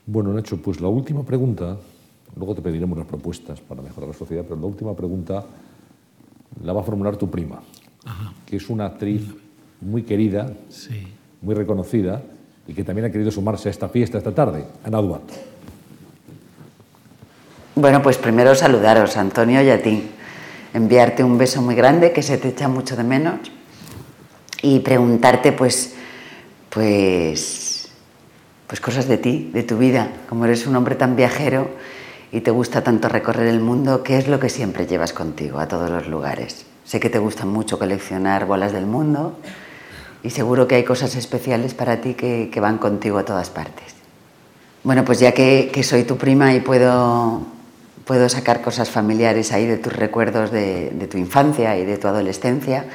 [0.05, 1.77] Bueno, Nacho, pues la última pregunta,
[2.37, 5.45] luego te pediremos las propuestas para mejorar la sociedad, pero la última pregunta
[6.63, 7.61] la va a formular tu prima,
[8.05, 8.33] Ajá.
[8.45, 9.23] que es una actriz
[9.81, 11.07] muy querida, Sí.
[11.41, 12.21] muy reconocida
[12.67, 15.33] y que también ha querido sumarse a esta fiesta esta tarde, Ana Duato.
[17.75, 20.03] Bueno, pues primero saludaros, Antonio, y a ti.
[20.73, 23.39] Enviarte un beso muy grande, que se te echa mucho de menos.
[24.61, 25.93] Y preguntarte, pues,
[26.69, 27.89] pues,
[28.67, 30.11] pues cosas de ti, de tu vida.
[30.27, 31.69] Como eres un hombre tan viajero
[32.31, 35.67] y te gusta tanto recorrer el mundo, ¿qué es lo que siempre llevas contigo a
[35.67, 36.65] todos los lugares?
[36.83, 39.37] Sé que te gusta mucho coleccionar bolas del mundo
[40.23, 43.95] y seguro que hay cosas especiales para ti que, que van contigo a todas partes.
[44.83, 47.41] Bueno, pues ya que, que soy tu prima y puedo,
[48.05, 52.07] puedo sacar cosas familiares ahí de tus recuerdos de, de tu infancia y de tu
[52.07, 52.85] adolescencia,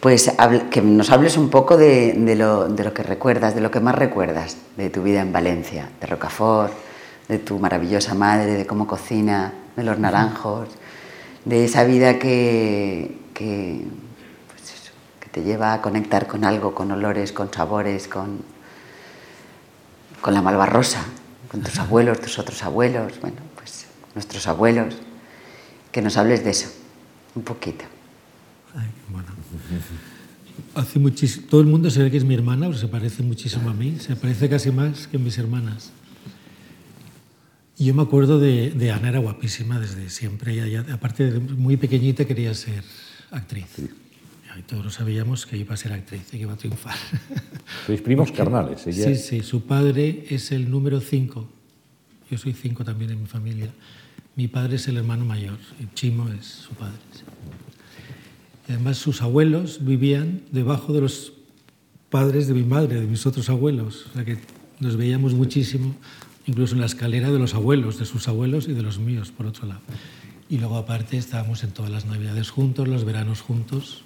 [0.00, 0.32] pues
[0.70, 3.80] que nos hables un poco de, de lo, de lo que recuerdas, de lo que
[3.80, 6.72] más recuerdas de tu vida en Valencia, de Rocafort,
[7.28, 10.68] de tu maravillosa madre, de cómo cocina, de los naranjos,
[11.44, 13.16] de esa vida que
[15.36, 18.38] te lleva a conectar con algo, con olores, con sabores, con,
[20.22, 21.04] con la malvarrosa,
[21.50, 23.84] con tus abuelos, tus otros abuelos, bueno, pues
[24.14, 24.94] nuestros abuelos,
[25.92, 26.68] que nos hables de eso,
[27.34, 27.84] un poquito.
[28.74, 29.28] Ay, bueno.
[30.74, 33.68] Hace muchísimo, todo el mundo se ve que es mi hermana, pero se parece muchísimo
[33.68, 35.90] a mí, se parece casi más que mis hermanas.
[37.76, 41.40] Y yo me acuerdo de, de Ana, era guapísima desde siempre, ella ya- aparte de
[41.40, 42.82] muy pequeñita quería ser
[43.30, 43.66] actriz.
[44.58, 46.96] Y todos lo sabíamos que iba a ser actriz y que iba a triunfar.
[47.86, 48.86] Sois primos carnales.
[48.86, 51.48] Ella, Sí, sí, su padre es el número 5.
[52.30, 53.70] Yo soy 5 también en mi familia.
[54.34, 56.98] Mi padre es el hermano mayor y Chimo es su padre.
[57.12, 57.22] sí.
[58.68, 61.32] Y además sus abuelos vivían debajo de los
[62.10, 64.06] padres de mi madre, de mis otros abuelos.
[64.10, 64.38] O sea que
[64.80, 65.94] nos veíamos muchísimo,
[66.46, 69.46] incluso en la escalera de los abuelos, de sus abuelos y de los míos, por
[69.46, 69.80] otro lado.
[70.48, 74.02] Y luego aparte estábamos en todas las navidades juntos, los veranos juntos,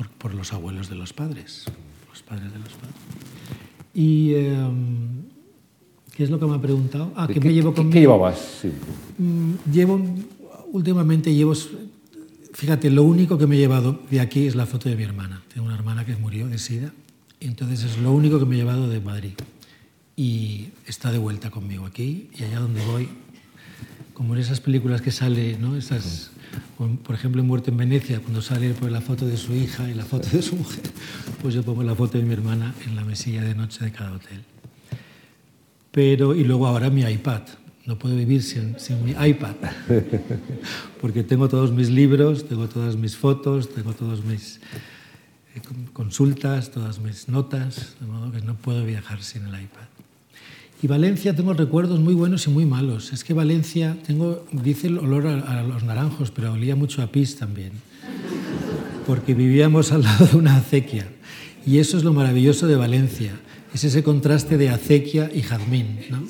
[0.00, 1.66] por, por los abuelos de los padres,
[2.08, 2.96] los padres de los padres.
[3.92, 4.56] Y eh,
[6.16, 7.12] ¿qué es lo que me ha preguntado?
[7.14, 7.92] Ah, ¿qué, ¿Qué, me llevo conmigo?
[7.92, 8.38] qué llevabas?
[8.62, 8.72] Sí.
[9.18, 10.00] Mm, Llevo,
[10.72, 11.52] últimamente llevo,
[12.54, 15.42] fíjate, lo único que me he llevado de aquí es la foto de mi hermana.
[15.52, 16.94] Tengo una hermana que murió de SIDA,
[17.38, 19.34] y entonces es lo único que me he llevado de Madrid.
[20.16, 23.08] Y está de vuelta conmigo aquí, y allá donde voy,
[24.14, 25.76] como en esas películas que sale, ¿no?
[25.76, 26.30] Esas,
[27.04, 29.94] por ejemplo, en Muerte en Venecia, cuando sale pues, la foto de su hija y
[29.94, 30.82] la foto de su mujer,
[31.42, 34.12] pues yo pongo la foto de mi hermana en la mesilla de noche de cada
[34.12, 34.42] hotel.
[35.92, 37.42] Pero, y luego ahora mi iPad.
[37.86, 39.56] No puedo vivir sin, sin mi iPad.
[41.00, 44.60] Porque tengo todos mis libros, tengo todas mis fotos, tengo todas mis
[45.56, 49.89] eh, con- consultas, todas mis notas, de modo que no puedo viajar sin el iPad.
[50.82, 53.12] Y Valencia tengo recuerdos muy buenos y muy malos.
[53.12, 57.36] Es que Valencia, tengo, dice el olor a, los naranjos, pero olía mucho a pis
[57.36, 57.72] también.
[59.06, 61.06] Porque vivíamos al lado de una acequia.
[61.66, 63.32] Y eso es lo maravilloso de Valencia,
[63.74, 65.98] es ese contraste de acequia y jazmín.
[66.08, 66.24] ¿no?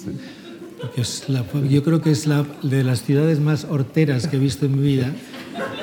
[1.69, 4.83] Yo creo que es la de las ciudades más horteras que he visto en mi
[4.83, 5.13] vida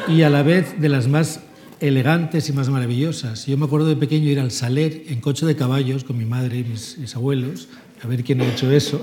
[0.10, 1.40] y a la vez de las más
[1.80, 3.46] elegantes y más maravillosas.
[3.46, 6.60] Yo me acuerdo de pequeño ir al Saler en coche de caballos con mi madre
[6.60, 6.64] y
[7.00, 7.70] mis abuelos,
[8.04, 9.00] a ver quién ha hecho eso.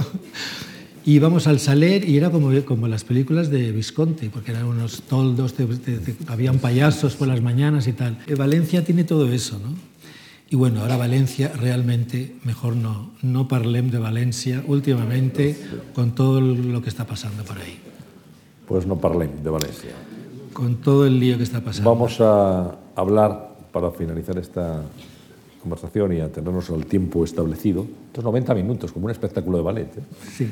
[1.06, 5.02] Y íbamos al Saler y era como, como las películas de Visconti, porque eran unos
[5.02, 5.54] toldos,
[6.28, 8.18] habían payasos por las mañanas y tal.
[8.26, 9.74] Eh, Valencia tiene todo eso, ¿no?
[10.48, 15.58] Y bueno, ahora Valencia realmente, mejor no, no parlem de Valencia últimamente
[15.94, 17.78] con todo lo que está pasando por ahí,
[18.66, 19.90] Pues no parlem de Valencia.
[20.52, 21.90] con todo el lío que está pasando.
[21.90, 24.82] Vamos a hablar, para finalizar esta
[25.60, 29.98] conversación y atenernos al tiempo establecido, estos 90 minutos, como un espectáculo de ballet.
[29.98, 30.02] ¿eh?
[30.36, 30.48] Sí.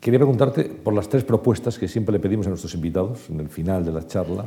[0.00, 3.48] Quería preguntarte por las tres propuestas que siempre le pedimos a nuestros invitados en el
[3.48, 4.44] final de la charla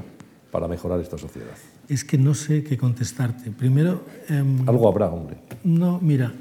[0.50, 1.52] para mejorar esta sociedad.
[1.90, 3.52] Es que no sé qué contestarte.
[3.52, 5.40] Primero, em, Algo habrá, hombre.
[5.66, 6.32] no, mira,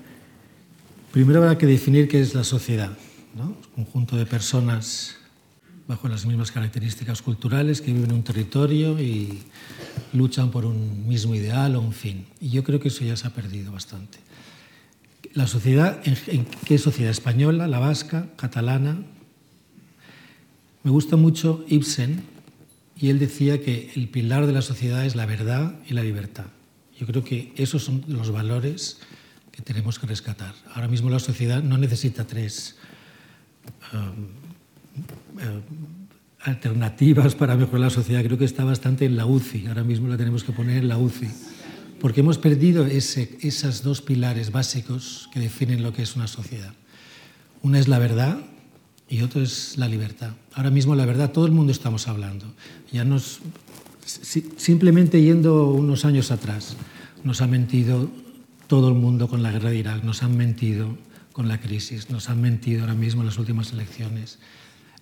[1.10, 2.96] primero habrá que definir qué es la sociedad,
[3.34, 3.56] ¿no?
[3.76, 5.16] Un conjunto de personas
[5.88, 9.40] bajo las mismas características culturales que viven en un territorio y
[10.12, 12.26] luchan por un mismo ideal o un fin.
[12.40, 14.27] Y yo creo que eso ya se ha perdido bastante.
[15.38, 17.12] La sociedad, ¿en, qué sociedad?
[17.12, 18.98] ¿Española, la vasca, catalana?
[20.82, 22.24] Me gusta mucho Ibsen
[22.96, 26.46] y él decía que el pilar de la sociedad es la verdad y la libertad.
[26.98, 28.98] Yo creo que esos son los valores
[29.52, 30.56] que tenemos que rescatar.
[30.74, 32.76] Ahora mismo la sociedad no necesita tres
[33.92, 34.24] um,
[35.36, 35.62] uh,
[36.40, 38.24] alternativas para mejorar la sociedad.
[38.24, 39.68] Creo que está bastante en la UCI.
[39.68, 41.28] Ahora mismo la tenemos que poner en la UCI.
[42.00, 46.72] Porque hemos perdido ese, esos dos pilares básicos que definen lo que es una sociedad.
[47.62, 48.38] Una es la verdad
[49.08, 50.32] y otro es la libertad.
[50.52, 52.46] Ahora mismo la verdad, todo el mundo estamos hablando.
[52.92, 53.40] Ya nos,
[54.04, 56.76] simplemente yendo unos años atrás,
[57.24, 58.10] nos ha mentido
[58.66, 60.96] todo el mundo con la guerra de Irak, nos han mentido
[61.32, 64.38] con la crisis, nos han mentido ahora mismo en las últimas elecciones.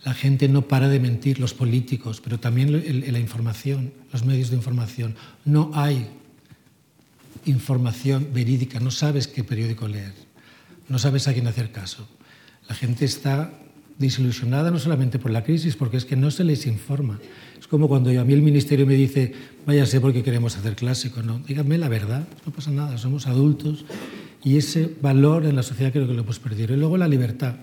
[0.05, 4.57] La gente no para de mentir, los políticos, pero también la información, los medios de
[4.57, 5.17] información.
[5.45, 6.09] No hay
[7.47, 10.13] información verídica, no sabes qué periódico leer,
[10.89, 12.07] no sabes a quién hacer caso.
[12.69, 13.53] La gente está
[13.99, 17.19] desilusionada no solamente por la crisis, porque es que no se les informa.
[17.59, 19.33] Es como cuando a mí el ministerio me dice,
[19.65, 21.23] váyase porque queremos hacer clásico.
[21.23, 23.85] No, díganme la verdad, no pasa nada, somos adultos
[24.45, 26.75] y ese valor en la sociedad creo que lo hemos perdido.
[26.75, 27.55] Y luego la libertad.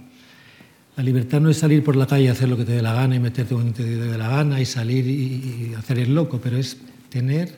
[0.96, 2.94] La libertad no es salir por la calle y hacer lo que te dé la
[2.94, 6.58] gana y meterte donde te dé la gana y salir y hacer el loco, pero
[6.58, 6.78] es
[7.10, 7.58] tener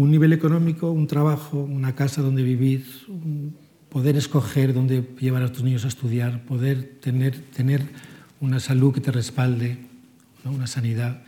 [0.00, 2.86] un nivel económico, un trabajo, una casa donde vivir,
[3.90, 7.82] poder escoger dónde llevar a tus niños a estudiar, poder tener, tener
[8.40, 9.76] una salud que te respalde,
[10.44, 11.20] una sanidad.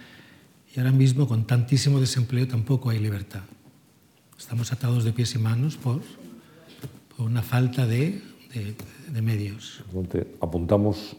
[0.74, 3.43] Y ahora mismo, con tantísimo desempleo, tampoco hay libertad.
[4.39, 6.01] Estamos atados de pies y manos por,
[7.15, 8.23] por una falta de,
[8.55, 8.74] de,
[9.12, 9.85] de medios.
[10.40, 11.15] Apuntamos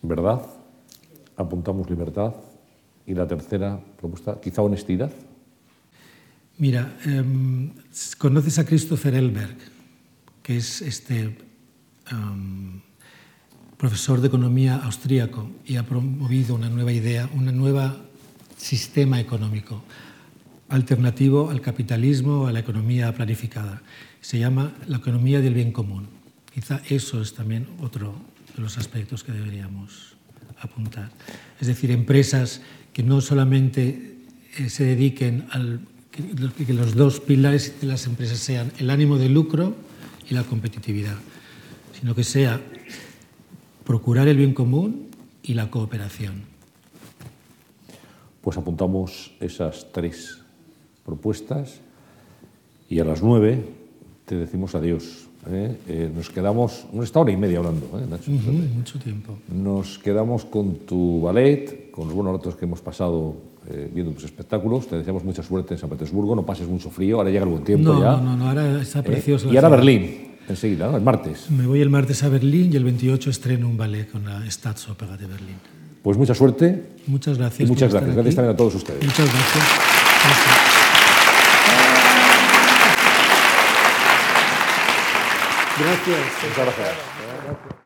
[0.00, 0.46] verdad,
[1.36, 2.34] apuntamos libertad
[3.04, 5.10] y la tercera propuesta, quizá honestidad.
[6.58, 7.22] Mira, eh,
[8.16, 9.56] conoces a Christopher Elberg,
[10.42, 11.36] que es este
[12.10, 12.80] um,
[13.76, 17.94] profesor de economía austríaco y ha promovido una nueva idea, un nuevo
[18.56, 19.82] sistema económico
[20.70, 23.82] alternativo al capitalismo, a la economía planificada.
[24.22, 26.08] Se llama la economía del bien común.
[26.54, 28.14] Quizá eso es también otro
[28.56, 30.16] de los aspectos que deberíamos
[30.58, 31.10] apuntar.
[31.60, 32.62] Es decir, empresas
[32.94, 34.16] que no solamente
[34.56, 35.80] eh, se dediquen al
[36.66, 39.74] que los dos pilares de las empresas sean el ánimo de lucro
[40.28, 41.16] y la competitividad,
[41.98, 42.60] sino que sea
[43.84, 45.06] procurar el bien común
[45.42, 46.42] y la cooperación.
[48.40, 50.38] Pues apuntamos esas tres
[51.04, 51.80] propuestas
[52.88, 53.64] y a las nueve
[54.24, 55.26] te decimos adiós.
[55.48, 55.76] ¿eh?
[55.88, 58.30] Eh, nos quedamos, una hora y media hablando, ¿eh, Nacho?
[58.30, 59.38] Uh -huh, mucho tiempo.
[59.48, 63.36] Nos quedamos con tu ballet, con los buenos ratos que hemos pasado
[63.70, 64.86] eh, viendo tus espectáculos.
[64.86, 67.64] Te deseamos mucha suerte en San Petersburgo, no pases mucho frío, ahora llega el buen
[67.64, 68.12] tiempo no, ya.
[68.12, 69.48] No, no, no, ahora está precioso.
[69.48, 70.96] Eh, y ahora Berlín, enseguida, ¿no?
[70.96, 71.50] el martes.
[71.50, 75.08] Me voy el martes a Berlín y el 28 estreno un ballet con la Staatsoper
[75.18, 75.56] de Berlín.
[76.02, 76.90] Pues mucha suerte.
[77.08, 77.68] Muchas gracias.
[77.68, 78.14] Y muchas gracias.
[78.14, 79.04] Gracias también a todos ustedes.
[79.04, 79.64] Muchas gracias.
[80.24, 80.76] gracias.
[85.78, 86.18] Gracias.
[86.42, 87.66] Muchas gracias.